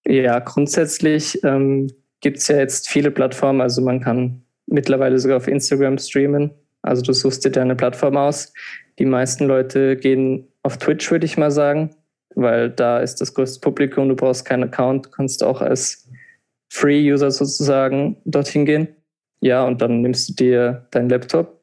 Ja, 0.08 0.40
grundsätzlich 0.40 1.44
ähm, 1.44 1.92
gibt 2.22 2.38
es 2.38 2.48
ja 2.48 2.58
jetzt 2.58 2.90
viele 2.90 3.12
Plattformen. 3.12 3.62
Also 3.62 3.82
man 3.82 4.00
kann 4.00 4.42
mittlerweile 4.66 5.20
sogar 5.20 5.38
auf 5.38 5.48
Instagram 5.48 6.00
streamen. 6.00 6.50
Also 6.82 7.04
du 7.04 7.14
suchst 7.14 7.46
dir 7.46 7.52
deine 7.52 7.76
Plattform 7.76 8.18
aus. 8.18 8.52
Die 8.98 9.06
meisten 9.06 9.46
Leute 9.46 9.96
gehen 9.96 10.48
auf 10.64 10.78
Twitch, 10.78 11.12
würde 11.12 11.26
ich 11.26 11.38
mal 11.38 11.52
sagen, 11.52 11.92
weil 12.36 12.70
da 12.70 13.00
ist 13.00 13.22
das 13.22 13.34
größte 13.34 13.60
Publikum. 13.60 14.10
Du 14.10 14.16
brauchst 14.16 14.46
keinen 14.46 14.64
Account, 14.64 15.12
kannst 15.12 15.44
auch 15.44 15.62
als 15.62 16.10
Free-User 16.72 17.32
sozusagen 17.32 18.18
dorthin 18.26 18.66
gehen. 18.66 18.88
Ja, 19.42 19.66
und 19.66 19.82
dann 19.82 20.02
nimmst 20.02 20.30
du 20.30 20.34
dir 20.34 20.88
deinen 20.92 21.10
Laptop 21.10 21.62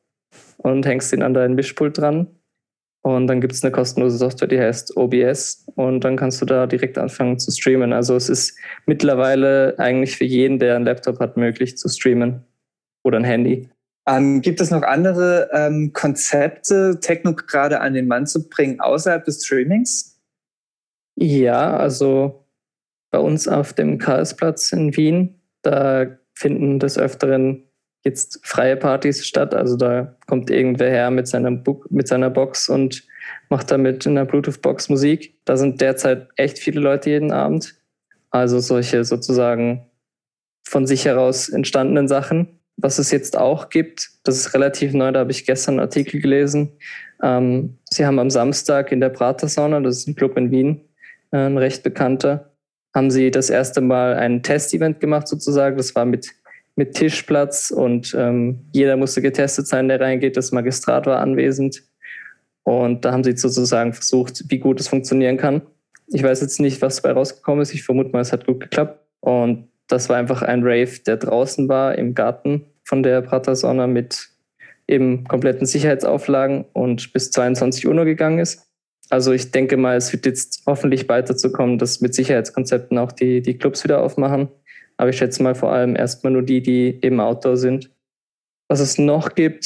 und 0.59 0.87
hängst 0.87 1.13
ihn 1.13 1.23
an 1.23 1.35
deinen 1.35 1.55
Mischpult 1.55 1.99
dran 1.99 2.29
und 3.03 3.29
dann 3.29 3.41
gibt 3.41 3.55
es 3.55 3.65
eine 3.65 3.73
kostenlose 3.73 4.19
Software, 4.19 4.49
die 4.49 4.61
heißt 4.61 4.97
OBS. 4.97 5.67
Und 5.75 6.05
dann 6.05 6.17
kannst 6.17 6.41
du 6.43 6.47
da 6.47 6.67
direkt 6.67 6.99
anfangen 6.99 7.39
zu 7.39 7.51
streamen. 7.51 7.93
Also 7.93 8.15
es 8.15 8.29
ist 8.29 8.59
mittlerweile 8.87 9.75
eigentlich 9.79 10.17
für 10.17 10.25
jeden, 10.25 10.59
der 10.59 10.77
einen 10.77 10.85
Laptop 10.85 11.19
hat, 11.19 11.37
möglich 11.37 11.79
zu 11.79 11.89
streamen. 11.89 12.45
Oder 13.03 13.19
ein 13.19 13.25
Handy. 13.25 13.71
Ähm, 14.07 14.43
gibt 14.43 14.61
es 14.61 14.71
noch 14.71 14.83
andere 14.83 15.49
ähm, 15.55 15.93
Konzepte, 15.95 16.99
Techno 17.01 17.35
gerade 17.35 17.81
an 17.81 17.95
den 17.95 18.07
Mann 18.07 18.27
zu 18.27 18.49
bringen, 18.49 18.81
außerhalb 18.81 19.25
des 19.25 19.45
Streamings? 19.45 20.20
Ja, 21.21 21.77
also 21.77 22.47
bei 23.11 23.19
uns 23.19 23.47
auf 23.47 23.75
dem 23.75 23.99
Karlsplatz 23.99 24.73
in 24.73 24.97
Wien, 24.97 25.41
da 25.63 26.07
finden 26.35 26.79
des 26.79 26.97
Öfteren 26.97 27.65
jetzt 28.05 28.41
freie 28.43 28.77
Partys 28.77 29.27
statt. 29.27 29.55
Also 29.55 29.77
da 29.77 30.17
kommt 30.27 30.51
irgendwer 30.51 30.89
her 30.89 31.11
mit 31.11 31.29
seiner, 31.29 31.51
Bu 31.51 31.85
mit 31.91 32.09
seiner 32.09 32.31
Box 32.31 32.71
und 32.71 33.05
macht 33.51 33.71
damit 33.71 34.07
in 34.07 34.15
der 34.15 34.25
Bluetooth-Box 34.25 34.89
Musik. 34.89 35.35
Da 35.45 35.59
sind 35.59 35.83
derzeit 35.83 36.29
echt 36.37 36.59
viele 36.59 36.81
Leute 36.81 37.11
jeden 37.11 37.33
Abend. 37.33 37.75
Also 38.31 38.59
solche 38.61 39.05
sozusagen 39.05 39.85
von 40.67 40.87
sich 40.87 41.05
heraus 41.05 41.51
entstandenen 41.51 42.09
Sachen. 42.09 42.61
Was 42.79 42.99
es 42.99 43.11
jetzt 43.11 43.37
auch 43.37 43.69
gibt, 43.69 44.09
das 44.23 44.37
ist 44.37 44.55
relativ 44.55 44.95
neu, 44.95 45.13
da 45.13 45.21
habe 45.21 45.33
ich 45.33 45.45
gestern 45.45 45.75
einen 45.75 45.81
Artikel 45.81 46.19
gelesen. 46.19 46.79
Ähm, 47.23 47.77
sie 47.91 48.07
haben 48.07 48.19
am 48.19 48.31
Samstag 48.31 48.91
in 48.91 49.01
der 49.01 49.11
Pratersauna, 49.11 49.81
das 49.81 49.99
ist 49.99 50.09
ein 50.09 50.15
Club 50.15 50.39
in 50.39 50.51
Wien, 50.51 50.81
ein 51.31 51.59
recht 51.59 51.83
bekannter, 51.83 52.51
haben 52.95 53.11
sie 53.11 53.31
das 53.31 53.51
erste 53.51 53.81
Mal 53.81 54.14
ein 54.14 54.43
Testevent 54.43 55.01
gemacht 55.01 55.29
sozusagen. 55.29 55.77
Das 55.77 55.95
war 55.95 56.05
mit 56.05 56.31
mit 56.81 56.95
Tischplatz 56.95 57.71
und 57.71 58.16
ähm, 58.19 58.61
jeder 58.73 58.97
musste 58.97 59.21
getestet 59.21 59.66
sein, 59.66 59.88
der 59.88 60.01
reingeht. 60.01 60.38
Das 60.38 60.51
Magistrat 60.51 61.05
war 61.05 61.21
anwesend. 61.21 61.83
Und 62.62 63.05
da 63.05 63.12
haben 63.12 63.23
sie 63.23 63.37
sozusagen 63.37 63.93
versucht, 63.93 64.45
wie 64.49 64.59
gut 64.59 64.81
es 64.81 64.88
funktionieren 64.88 65.37
kann. 65.37 65.61
Ich 66.07 66.23
weiß 66.23 66.40
jetzt 66.40 66.59
nicht, 66.59 66.81
was 66.81 67.03
dabei 67.03 67.14
rausgekommen 67.14 67.61
ist. 67.61 67.75
Ich 67.75 67.83
vermute 67.83 68.11
mal, 68.11 68.21
es 68.21 68.33
hat 68.33 68.47
gut 68.47 68.61
geklappt. 68.61 68.99
Und 69.21 69.69
das 69.88 70.09
war 70.09 70.16
einfach 70.16 70.40
ein 70.40 70.62
Rave, 70.62 71.01
der 71.07 71.19
draußen 71.19 71.69
war 71.69 71.97
im 71.99 72.14
Garten 72.14 72.64
von 72.85 73.03
der 73.03 73.21
Prater 73.21 73.55
Sauna 73.57 73.87
mit 73.87 74.31
eben 74.88 75.25
kompletten 75.25 75.66
Sicherheitsauflagen 75.66 76.64
und 76.73 77.12
bis 77.12 77.31
22 77.31 77.87
Uhr 77.87 77.95
nur 77.95 78.07
gegangen 78.07 78.38
ist. 78.38 78.70
Also 79.11 79.33
ich 79.33 79.51
denke 79.51 79.77
mal, 79.77 79.96
es 79.96 80.12
wird 80.12 80.25
jetzt 80.25 80.62
hoffentlich 80.66 81.09
weiterzukommen, 81.09 81.79
dass 81.79 82.01
mit 82.01 82.14
Sicherheitskonzepten 82.14 82.96
auch 82.96 83.12
die, 83.12 83.42
die 83.42 83.59
Clubs 83.59 83.83
wieder 83.85 84.03
aufmachen. 84.03 84.49
Aber 84.96 85.11
ich 85.11 85.16
schätze 85.16 85.42
mal 85.42 85.55
vor 85.55 85.73
allem 85.73 85.96
erstmal 85.96 86.33
nur 86.33 86.42
die, 86.42 86.62
die 86.62 86.99
eben 87.03 87.20
Outdoor 87.20 87.57
sind. 87.57 87.90
Was 88.68 88.79
es 88.81 88.99
noch 88.99 89.35
gibt, 89.35 89.64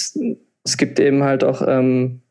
es 0.64 0.76
gibt 0.78 0.98
eben 0.98 1.22
halt 1.22 1.44
auch 1.44 1.62
ähm, 1.66 2.22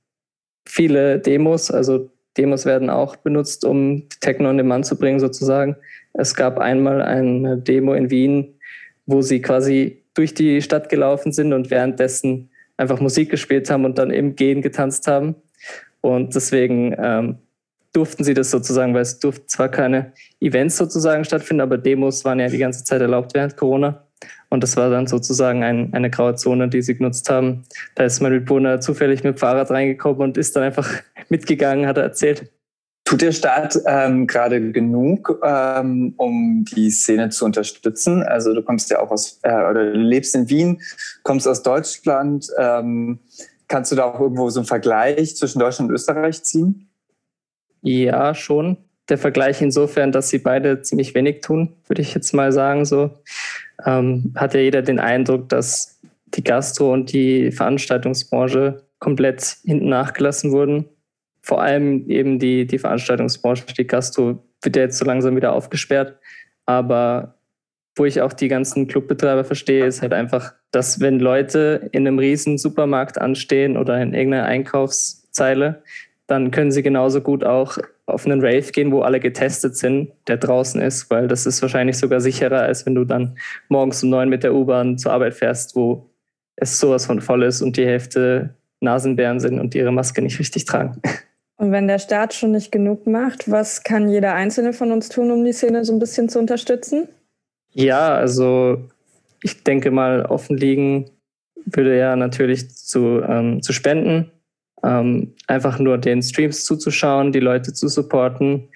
viele 0.67 1.19
Demos. 1.19 1.69
Also 1.69 2.09
Demos 2.35 2.65
werden 2.65 2.89
auch 2.89 3.15
benutzt, 3.15 3.63
um 3.63 4.09
Techno 4.19 4.49
in 4.49 4.57
den 4.57 4.67
Mann 4.67 4.83
zu 4.83 4.97
bringen 4.97 5.19
sozusagen. 5.19 5.75
Es 6.13 6.33
gab 6.33 6.57
einmal 6.57 7.01
eine 7.01 7.57
Demo 7.57 7.93
in 7.93 8.09
Wien, 8.09 8.55
wo 9.05 9.21
sie 9.21 9.41
quasi 9.41 10.03
durch 10.15 10.33
die 10.33 10.61
Stadt 10.61 10.89
gelaufen 10.89 11.31
sind 11.31 11.53
und 11.53 11.69
währenddessen 11.69 12.49
einfach 12.77 12.99
Musik 12.99 13.29
gespielt 13.29 13.69
haben 13.69 13.85
und 13.85 13.97
dann 13.97 14.09
im 14.09 14.35
Gehen 14.35 14.61
getanzt 14.61 15.07
haben. 15.07 15.35
Und 16.03 16.35
deswegen 16.35 16.93
ähm, 16.97 17.37
durften 17.93 18.25
sie 18.25 18.33
das 18.33 18.51
sozusagen, 18.51 18.93
weil 18.93 19.03
es 19.03 19.19
durften 19.19 19.47
zwar 19.47 19.69
keine 19.69 20.11
Events 20.41 20.77
sozusagen 20.77 21.23
stattfinden, 21.23 21.61
aber 21.61 21.77
Demos 21.77 22.25
waren 22.25 22.39
ja 22.39 22.49
die 22.49 22.57
ganze 22.57 22.83
Zeit 22.83 23.01
erlaubt 23.01 23.33
während 23.33 23.55
Corona. 23.55 24.05
Und 24.49 24.63
das 24.63 24.75
war 24.75 24.89
dann 24.89 25.07
sozusagen 25.07 25.63
ein, 25.63 25.93
eine 25.93 26.09
graue 26.09 26.35
Zone, 26.35 26.67
die 26.67 26.81
sie 26.81 26.95
genutzt 26.95 27.29
haben. 27.29 27.63
Da 27.95 28.03
ist 28.03 28.21
mein 28.21 28.33
Mitbewohner 28.33 28.81
zufällig 28.81 29.23
mit 29.23 29.35
dem 29.35 29.37
Fahrrad 29.37 29.71
reingekommen 29.71 30.21
und 30.21 30.37
ist 30.37 30.55
dann 30.55 30.63
einfach 30.63 30.89
mitgegangen, 31.29 31.87
hat 31.87 31.97
er 31.97 32.03
erzählt. 32.03 32.51
Tut 33.05 33.21
der 33.21 33.31
Staat 33.31 33.79
ähm, 33.85 34.27
gerade 34.27 34.71
genug, 34.71 35.39
ähm, 35.43 36.13
um 36.17 36.65
die 36.73 36.89
Szene 36.89 37.29
zu 37.29 37.45
unterstützen? 37.45 38.23
Also 38.23 38.53
du 38.53 38.61
kommst 38.61 38.89
ja 38.91 38.99
auch 38.99 39.11
aus, 39.11 39.39
äh, 39.43 39.53
oder 39.53 39.85
lebst 39.91 40.35
in 40.35 40.49
Wien, 40.49 40.81
kommst 41.23 41.47
aus 41.47 41.63
Deutschland. 41.63 42.47
Ähm, 42.57 43.19
kannst 43.73 43.91
du 43.91 43.95
da 43.95 44.05
auch 44.05 44.19
irgendwo 44.19 44.49
so 44.49 44.59
einen 44.59 44.67
Vergleich 44.67 45.35
zwischen 45.35 45.59
Deutschland 45.59 45.89
und 45.89 45.95
Österreich 45.95 46.43
ziehen? 46.43 46.89
Ja, 47.81 48.33
schon. 48.33 48.77
Der 49.09 49.17
Vergleich 49.17 49.61
insofern, 49.61 50.11
dass 50.11 50.29
sie 50.29 50.37
beide 50.37 50.81
ziemlich 50.81 51.13
wenig 51.13 51.41
tun, 51.41 51.75
würde 51.87 52.01
ich 52.01 52.13
jetzt 52.13 52.33
mal 52.33 52.51
sagen. 52.51 52.85
So 52.85 53.11
ähm, 53.85 54.33
hat 54.35 54.53
ja 54.53 54.61
jeder 54.61 54.81
den 54.81 54.99
Eindruck, 54.99 55.49
dass 55.49 55.99
die 56.27 56.43
Gastro- 56.43 56.93
und 56.93 57.11
die 57.11 57.51
Veranstaltungsbranche 57.51 58.83
komplett 58.99 59.57
hinten 59.65 59.89
nachgelassen 59.89 60.51
wurden 60.51 60.85
vor 61.43 61.61
allem 61.61 62.09
eben 62.09 62.39
die, 62.39 62.65
die 62.65 62.79
Veranstaltungsbranche, 62.79 63.65
die 63.77 63.85
Gastro 63.85 64.41
wird 64.61 64.75
ja 64.77 64.83
jetzt 64.83 64.97
so 64.97 65.05
langsam 65.05 65.35
wieder 65.35 65.51
aufgesperrt. 65.51 66.17
Aber 66.65 67.35
wo 67.95 68.05
ich 68.05 68.21
auch 68.21 68.33
die 68.33 68.47
ganzen 68.47 68.87
Clubbetreiber 68.87 69.43
verstehe, 69.43 69.85
ist 69.85 70.01
halt 70.01 70.13
einfach, 70.13 70.53
dass 70.71 70.99
wenn 70.99 71.19
Leute 71.19 71.89
in 71.91 72.07
einem 72.07 72.19
riesen 72.19 72.57
Supermarkt 72.57 73.19
anstehen 73.21 73.77
oder 73.77 74.01
in 74.01 74.13
irgendeiner 74.13 74.45
Einkaufszeile, 74.45 75.83
dann 76.27 76.51
können 76.51 76.71
sie 76.71 76.83
genauso 76.83 77.21
gut 77.21 77.43
auch 77.43 77.77
auf 78.05 78.25
einen 78.25 78.41
Rave 78.41 78.71
gehen, 78.71 78.91
wo 78.91 79.01
alle 79.01 79.19
getestet 79.19 79.77
sind, 79.77 80.11
der 80.27 80.37
draußen 80.37 80.81
ist, 80.81 81.09
weil 81.09 81.27
das 81.27 81.45
ist 81.45 81.61
wahrscheinlich 81.61 81.97
sogar 81.97 82.19
sicherer, 82.21 82.61
als 82.61 82.85
wenn 82.85 82.95
du 82.95 83.05
dann 83.05 83.37
morgens 83.69 84.03
um 84.03 84.09
neun 84.09 84.29
mit 84.29 84.43
der 84.43 84.53
U-Bahn 84.53 84.97
zur 84.97 85.13
Arbeit 85.13 85.35
fährst, 85.35 85.75
wo 85.75 86.09
es 86.55 86.79
sowas 86.79 87.05
von 87.05 87.21
voll 87.21 87.43
ist 87.43 87.61
und 87.61 87.77
die 87.77 87.85
Hälfte 87.85 88.55
Nasenbären 88.79 89.39
sind 89.39 89.59
und 89.59 89.75
ihre 89.75 89.91
Maske 89.91 90.21
nicht 90.21 90.39
richtig 90.39 90.65
tragen. 90.65 91.01
Und 91.55 91.71
wenn 91.71 91.87
der 91.87 91.99
Staat 91.99 92.33
schon 92.33 92.51
nicht 92.51 92.71
genug 92.71 93.07
macht, 93.07 93.49
was 93.49 93.83
kann 93.83 94.09
jeder 94.09 94.33
Einzelne 94.33 94.73
von 94.73 94.91
uns 94.91 95.07
tun, 95.09 95.31
um 95.31 95.45
die 95.45 95.53
Szene 95.53 95.85
so 95.85 95.93
ein 95.93 95.99
bisschen 95.99 96.27
zu 96.27 96.39
unterstützen? 96.39 97.07
Ja, 97.73 98.13
also 98.13 98.89
ich 99.41 99.63
denke 99.63 99.91
mal, 99.91 100.25
offen 100.25 100.57
liegen 100.57 101.09
würde 101.65 101.97
ja 101.97 102.15
natürlich 102.15 102.69
zu, 102.69 103.21
ähm, 103.27 103.61
zu 103.61 103.73
spenden, 103.73 104.31
ähm, 104.83 105.33
einfach 105.47 105.79
nur 105.79 105.97
den 105.97 106.21
Streams 106.21 106.65
zuzuschauen, 106.65 107.31
die 107.31 107.39
Leute 107.39 107.73
zu 107.73 107.87
supporten, 107.87 108.67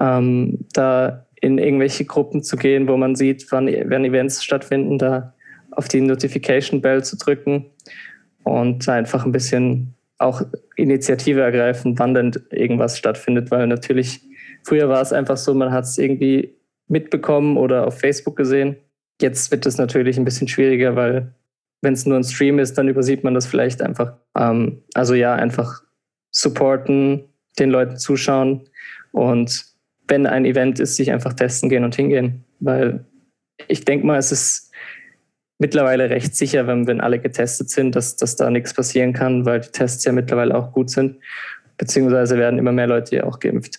ähm, 0.00 0.58
da 0.72 1.26
in 1.40 1.58
irgendwelche 1.58 2.04
Gruppen 2.04 2.42
zu 2.42 2.56
gehen, 2.56 2.88
wo 2.88 2.96
man 2.96 3.14
sieht, 3.14 3.50
wann, 3.50 3.66
wann 3.66 4.04
Events 4.04 4.42
stattfinden, 4.42 4.98
da 4.98 5.34
auf 5.72 5.88
die 5.88 6.00
Notification 6.00 6.80
Bell 6.80 7.04
zu 7.04 7.16
drücken 7.16 7.66
und 8.44 8.88
einfach 8.88 9.26
ein 9.26 9.32
bisschen 9.32 9.94
auch 10.18 10.42
Initiative 10.76 11.42
ergreifen, 11.42 11.98
wann 11.98 12.14
denn 12.14 12.32
irgendwas 12.50 12.96
stattfindet, 12.96 13.50
weil 13.50 13.66
natürlich 13.66 14.22
früher 14.62 14.88
war 14.88 15.02
es 15.02 15.12
einfach 15.12 15.36
so, 15.36 15.52
man 15.52 15.72
hat 15.72 15.84
es 15.84 15.98
irgendwie 15.98 16.54
mitbekommen 16.88 17.56
oder 17.56 17.86
auf 17.86 17.98
Facebook 17.98 18.36
gesehen. 18.36 18.76
Jetzt 19.20 19.50
wird 19.50 19.66
es 19.66 19.78
natürlich 19.78 20.18
ein 20.18 20.24
bisschen 20.24 20.48
schwieriger, 20.48 20.96
weil 20.96 21.34
wenn 21.82 21.94
es 21.94 22.06
nur 22.06 22.16
ein 22.16 22.24
Stream 22.24 22.58
ist, 22.58 22.76
dann 22.78 22.88
übersieht 22.88 23.24
man 23.24 23.34
das 23.34 23.46
vielleicht 23.46 23.82
einfach. 23.82 24.14
Ähm, 24.36 24.82
also 24.94 25.14
ja, 25.14 25.34
einfach 25.34 25.82
supporten, 26.30 27.24
den 27.58 27.70
Leuten 27.70 27.96
zuschauen 27.96 28.68
und 29.12 29.64
wenn 30.08 30.26
ein 30.26 30.44
Event 30.44 30.78
ist, 30.78 30.96
sich 30.96 31.10
einfach 31.10 31.32
testen 31.32 31.68
gehen 31.68 31.84
und 31.84 31.96
hingehen, 31.96 32.44
weil 32.60 33.04
ich 33.68 33.84
denke 33.84 34.06
mal, 34.06 34.18
es 34.18 34.30
ist 34.30 34.70
mittlerweile 35.58 36.10
recht 36.10 36.36
sicher, 36.36 36.66
wenn, 36.66 36.86
wenn 36.86 37.00
alle 37.00 37.18
getestet 37.18 37.70
sind, 37.70 37.96
dass, 37.96 38.16
dass 38.16 38.36
da 38.36 38.50
nichts 38.50 38.74
passieren 38.74 39.12
kann, 39.12 39.46
weil 39.46 39.60
die 39.60 39.70
Tests 39.70 40.04
ja 40.04 40.12
mittlerweile 40.12 40.54
auch 40.54 40.72
gut 40.72 40.90
sind, 40.90 41.16
beziehungsweise 41.78 42.36
werden 42.36 42.58
immer 42.58 42.72
mehr 42.72 42.86
Leute 42.86 43.16
ja 43.16 43.24
auch 43.24 43.40
geimpft. 43.40 43.78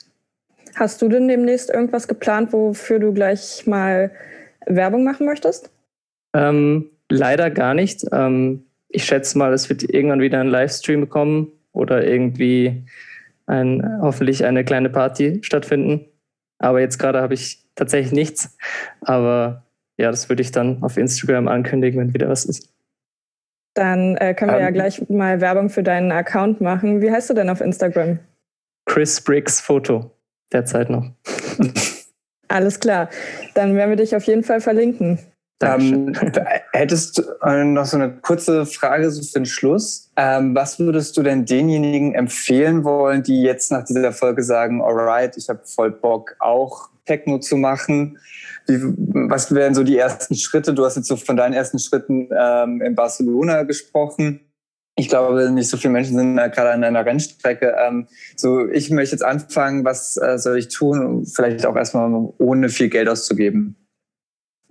Hast 0.78 1.02
du 1.02 1.10
denn 1.10 1.28
demnächst 1.28 1.72
irgendwas 1.72 2.08
geplant, 2.08 2.54
wofür 2.54 3.00
du 3.00 3.12
gleich 3.12 3.66
mal 3.66 4.12
Werbung 4.68 5.04
machen 5.04 5.26
möchtest? 5.26 5.72
Ähm, 6.36 6.92
leider 7.10 7.50
gar 7.50 7.74
nicht. 7.74 8.06
Ähm, 8.12 8.64
ich 8.88 9.04
schätze 9.06 9.40
mal, 9.40 9.54
es 9.54 9.70
wird 9.70 9.82
irgendwann 9.82 10.22
wieder 10.22 10.40
ein 10.40 10.50
Livestream 10.50 11.10
kommen 11.10 11.52
oder 11.72 12.06
irgendwie 12.06 12.86
ein, 13.48 14.00
hoffentlich 14.02 14.46
eine 14.46 14.64
kleine 14.64 14.92
Party 14.92 15.40
stattfinden. 15.42 16.06
Aber 16.60 16.80
jetzt 16.80 17.00
gerade 17.00 17.22
habe 17.22 17.34
ich 17.34 17.64
tatsächlich 17.74 18.12
nichts. 18.12 18.56
Aber 19.02 19.64
ja, 19.98 20.12
das 20.12 20.30
würde 20.30 20.44
ich 20.44 20.52
dann 20.52 20.84
auf 20.84 20.98
Instagram 20.98 21.48
ankündigen, 21.48 22.00
wenn 22.00 22.14
wieder 22.14 22.30
was 22.30 22.46
ist. 22.46 22.72
Dann 23.74 24.16
äh, 24.18 24.36
können 24.36 24.52
wir 24.52 24.58
um, 24.58 24.62
ja 24.62 24.68
ähm. 24.68 24.74
gleich 24.76 25.10
mal 25.10 25.42
Werbung 25.42 25.70
für 25.70 25.82
deinen 25.82 26.12
Account 26.12 26.62
machen. 26.62 27.02
Wie 27.02 27.10
heißt 27.10 27.32
du 27.32 27.34
denn 27.34 27.50
auf 27.50 27.62
Instagram? 27.62 28.20
Chris 28.86 29.20
Briggs 29.20 29.60
Foto. 29.60 30.17
Derzeit 30.52 30.90
noch. 30.90 31.06
Alles 32.48 32.80
klar. 32.80 33.10
Dann 33.56 33.76
werden 33.76 33.90
wir 33.90 33.98
dich 33.98 34.16
auf 34.16 34.24
jeden 34.24 34.44
Fall 34.44 34.62
verlinken. 34.62 35.20
Ähm, 35.62 36.14
hättest 36.72 37.18
du 37.18 37.24
äh, 37.42 37.64
noch 37.64 37.86
so 37.86 37.98
eine 37.98 38.12
kurze 38.12 38.68
Frage 38.68 39.10
so 39.10 39.24
für 39.24 39.40
den 39.40 39.46
Schluss. 39.48 40.12
Ähm, 40.16 40.54
was 40.54 40.78
würdest 40.78 41.18
du 41.18 41.24
denn 41.24 41.46
denjenigen 41.46 42.14
empfehlen 42.14 42.84
wollen, 42.84 43.24
die 43.24 43.42
jetzt 43.42 43.72
nach 43.72 43.84
dieser 43.84 44.12
Folge 44.12 44.44
sagen, 44.44 44.84
alright, 44.84 45.36
ich 45.36 45.50
habe 45.50 45.62
voll 45.64 45.92
Bock, 45.92 46.36
auch 46.40 46.90
Techno 47.06 47.40
zu 47.40 47.58
machen? 47.58 48.20
Wie, 48.68 48.78
was 49.30 49.54
wären 49.54 49.74
so 49.74 49.84
die 49.84 49.98
ersten 49.98 50.36
Schritte? 50.36 50.76
Du 50.76 50.86
hast 50.86 50.96
jetzt 50.96 51.08
so 51.08 51.16
von 51.16 51.38
deinen 51.38 51.54
ersten 51.54 51.80
Schritten 51.80 52.30
ähm, 52.38 52.82
in 52.82 52.94
Barcelona 52.94 53.64
gesprochen. 53.64 54.42
Ich 55.00 55.10
glaube, 55.10 55.52
nicht 55.52 55.70
so 55.70 55.78
viele 55.78 55.94
Menschen 55.94 56.18
sind 56.18 56.36
gerade 56.36 56.72
an 56.72 56.84
einer 56.84 57.06
Rennstrecke. 57.06 57.76
Ähm, 57.80 58.08
so, 58.36 58.68
ich 58.68 58.90
möchte 58.90 59.14
jetzt 59.14 59.24
anfangen, 59.24 59.86
was 59.86 60.18
äh, 60.18 60.40
soll 60.40 60.58
ich 60.58 60.70
tun? 60.70 61.24
Vielleicht 61.26 61.68
auch 61.68 61.76
erstmal 61.76 62.34
ohne 62.40 62.70
viel 62.70 62.90
Geld 62.90 63.08
auszugeben. 63.08 63.76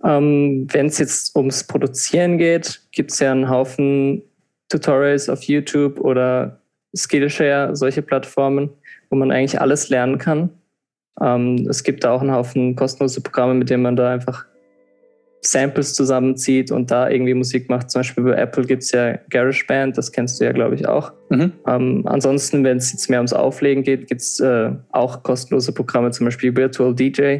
Ähm, 0.03 0.67
Wenn 0.69 0.87
es 0.87 0.97
jetzt 0.97 1.33
ums 1.35 1.63
Produzieren 1.63 2.37
geht, 2.37 2.81
gibt 2.91 3.11
es 3.11 3.19
ja 3.19 3.31
einen 3.31 3.49
Haufen 3.49 4.21
Tutorials 4.67 5.29
auf 5.29 5.43
YouTube 5.43 5.99
oder 6.01 6.59
Skillshare, 6.93 7.73
solche 7.75 8.01
Plattformen, 8.01 8.69
wo 9.09 9.15
man 9.15 9.31
eigentlich 9.31 9.61
alles 9.61 9.87
lernen 9.87 10.17
kann. 10.17 10.49
Ähm, 11.21 11.67
es 11.69 11.83
gibt 11.83 12.03
da 12.03 12.11
auch 12.11 12.21
einen 12.21 12.33
Haufen 12.33 12.75
kostenlose 12.75 13.21
Programme, 13.21 13.53
mit 13.53 13.69
denen 13.69 13.83
man 13.83 13.95
da 13.95 14.11
einfach 14.11 14.45
Samples 15.41 15.93
zusammenzieht 15.93 16.71
und 16.71 16.91
da 16.91 17.09
irgendwie 17.09 17.33
Musik 17.33 17.69
macht. 17.69 17.91
Zum 17.91 17.99
Beispiel 17.99 18.23
bei 18.23 18.33
Apple 18.33 18.65
gibt 18.65 18.83
es 18.83 18.91
ja 18.91 19.17
GarageBand, 19.29 19.97
das 19.97 20.11
kennst 20.11 20.39
du 20.39 20.45
ja, 20.45 20.51
glaube 20.51 20.75
ich, 20.75 20.87
auch. 20.87 21.13
Mhm. 21.29 21.53
Ähm, 21.67 22.01
ansonsten, 22.05 22.63
wenn 22.63 22.77
es 22.77 22.91
jetzt 22.91 23.09
mehr 23.09 23.19
ums 23.19 23.33
Auflegen 23.33 23.83
geht, 23.83 24.07
gibt 24.07 24.21
es 24.21 24.39
äh, 24.39 24.71
auch 24.91 25.23
kostenlose 25.23 25.71
Programme, 25.71 26.11
zum 26.11 26.25
Beispiel 26.25 26.55
Virtual 26.55 26.93
DJ, 26.93 27.39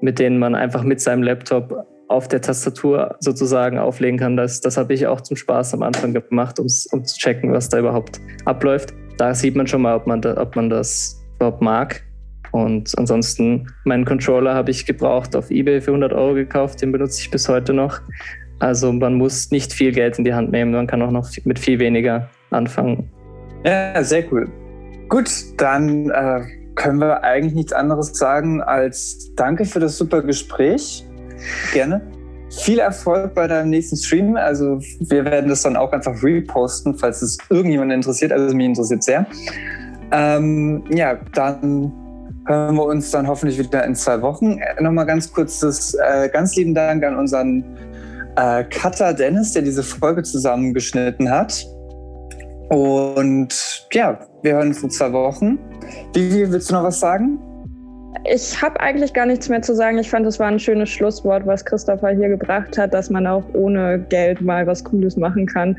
mit 0.00 0.18
denen 0.18 0.38
man 0.38 0.54
einfach 0.54 0.84
mit 0.84 1.00
seinem 1.00 1.22
Laptop 1.22 1.86
auf 2.08 2.28
der 2.28 2.40
Tastatur 2.40 3.16
sozusagen 3.20 3.78
auflegen 3.78 4.18
kann. 4.18 4.36
Das, 4.36 4.60
das 4.60 4.76
habe 4.76 4.94
ich 4.94 5.06
auch 5.06 5.20
zum 5.20 5.36
Spaß 5.36 5.74
am 5.74 5.82
Anfang 5.82 6.12
gemacht, 6.12 6.58
um 6.58 6.68
zu 6.68 7.18
checken, 7.18 7.52
was 7.52 7.68
da 7.68 7.78
überhaupt 7.78 8.20
abläuft. 8.44 8.94
Da 9.18 9.34
sieht 9.34 9.56
man 9.56 9.66
schon 9.66 9.82
mal, 9.82 9.96
ob 9.96 10.06
man, 10.06 10.20
da, 10.20 10.36
ob 10.40 10.54
man 10.56 10.68
das 10.68 11.20
überhaupt 11.36 11.62
mag. 11.62 12.04
Und 12.54 12.96
ansonsten, 12.96 13.66
meinen 13.82 14.04
Controller 14.04 14.54
habe 14.54 14.70
ich 14.70 14.86
gebraucht 14.86 15.34
auf 15.34 15.50
eBay 15.50 15.80
für 15.80 15.90
100 15.90 16.12
Euro 16.12 16.34
gekauft, 16.34 16.82
den 16.82 16.92
benutze 16.92 17.20
ich 17.20 17.28
bis 17.28 17.48
heute 17.48 17.72
noch. 17.72 18.00
Also 18.60 18.92
man 18.92 19.14
muss 19.14 19.50
nicht 19.50 19.72
viel 19.72 19.90
Geld 19.90 20.18
in 20.18 20.24
die 20.24 20.34
Hand 20.34 20.52
nehmen, 20.52 20.70
man 20.70 20.86
kann 20.86 21.02
auch 21.02 21.10
noch 21.10 21.28
mit 21.46 21.58
viel 21.58 21.80
weniger 21.80 22.30
anfangen. 22.50 23.10
Ja, 23.64 24.04
sehr 24.04 24.30
cool. 24.32 24.48
Gut, 25.08 25.28
dann 25.56 26.10
äh, 26.10 26.42
können 26.76 27.00
wir 27.00 27.24
eigentlich 27.24 27.54
nichts 27.54 27.72
anderes 27.72 28.16
sagen 28.16 28.62
als 28.62 29.32
Danke 29.34 29.64
für 29.64 29.80
das 29.80 29.98
super 29.98 30.22
Gespräch. 30.22 31.04
Gerne. 31.72 32.02
Viel 32.62 32.78
Erfolg 32.78 33.34
bei 33.34 33.48
deinem 33.48 33.70
nächsten 33.70 33.96
Stream. 33.96 34.36
Also 34.36 34.78
wir 35.00 35.24
werden 35.24 35.48
das 35.48 35.62
dann 35.62 35.74
auch 35.74 35.90
einfach 35.90 36.22
reposten, 36.22 36.94
falls 36.94 37.20
es 37.20 37.36
irgendjemand 37.50 37.92
interessiert. 37.92 38.30
Also 38.30 38.54
mich 38.54 38.66
interessiert 38.66 39.02
sehr. 39.02 39.26
Ähm, 40.12 40.84
ja, 40.94 41.18
dann 41.32 41.92
hören 42.46 42.76
wir 42.76 42.84
uns 42.84 43.10
dann 43.10 43.26
hoffentlich 43.26 43.58
wieder 43.58 43.84
in 43.84 43.94
zwei 43.94 44.20
Wochen. 44.22 44.58
Äh, 44.58 44.82
Nochmal 44.82 45.06
ganz 45.06 45.32
kurzes, 45.32 45.94
äh, 45.94 46.28
ganz 46.28 46.56
lieben 46.56 46.74
Dank 46.74 47.04
an 47.04 47.16
unseren 47.16 47.64
äh, 48.36 48.64
Cutter 48.64 49.14
Dennis, 49.14 49.52
der 49.52 49.62
diese 49.62 49.82
Folge 49.82 50.22
zusammengeschnitten 50.22 51.30
hat. 51.30 51.66
Und 52.70 53.86
ja, 53.92 54.18
wir 54.42 54.54
hören 54.54 54.68
uns 54.68 54.82
in 54.82 54.90
zwei 54.90 55.12
Wochen. 55.12 55.58
Vivi, 56.14 56.50
willst 56.50 56.70
du 56.70 56.74
noch 56.74 56.84
was 56.84 57.00
sagen? 57.00 57.38
Ich 58.26 58.60
habe 58.62 58.80
eigentlich 58.80 59.12
gar 59.12 59.26
nichts 59.26 59.48
mehr 59.48 59.60
zu 59.60 59.74
sagen. 59.74 59.98
Ich 59.98 60.08
fand, 60.08 60.26
es 60.26 60.38
war 60.38 60.46
ein 60.46 60.58
schönes 60.58 60.88
Schlusswort, 60.88 61.46
was 61.46 61.64
Christopher 61.64 62.10
hier 62.10 62.28
gebracht 62.28 62.78
hat, 62.78 62.94
dass 62.94 63.10
man 63.10 63.26
auch 63.26 63.44
ohne 63.52 63.98
Geld 64.08 64.40
mal 64.40 64.66
was 64.66 64.82
Cooles 64.82 65.16
machen 65.16 65.46
kann 65.46 65.76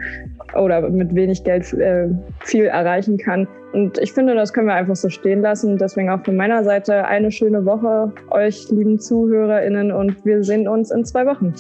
oder 0.54 0.90
mit 0.90 1.14
wenig 1.16 1.44
Geld 1.44 1.72
äh, 1.74 2.08
viel 2.42 2.66
erreichen 2.66 3.18
kann. 3.18 3.48
Und 3.74 3.98
ich 3.98 4.14
finde, 4.14 4.36
das 4.36 4.54
können 4.54 4.68
wir 4.68 4.74
einfach 4.74 4.96
so 4.96 5.10
stehen 5.10 5.42
lassen. 5.42 5.78
Deswegen 5.78 6.10
auch 6.10 6.24
von 6.24 6.36
meiner 6.36 6.64
Seite 6.64 7.06
eine 7.06 7.32
schöne 7.32 7.66
Woche 7.66 8.12
euch, 8.32 8.70
lieben 8.70 9.00
ZuhörerInnen, 9.00 9.92
und 9.92 10.24
wir 10.26 10.44
sehen 10.44 10.68
uns 10.68 10.92
in 10.92 11.04
zwei 11.04 11.26
Wochen. 11.26 11.54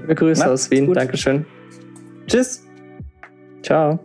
Liebe 0.00 0.14
Grüße 0.14 0.40
Macht's 0.40 0.52
aus 0.52 0.70
Wien. 0.70 0.86
Gut. 0.86 0.96
Dankeschön. 0.96 1.44
Tschüss. 2.26 2.66
Ciao. 3.62 3.98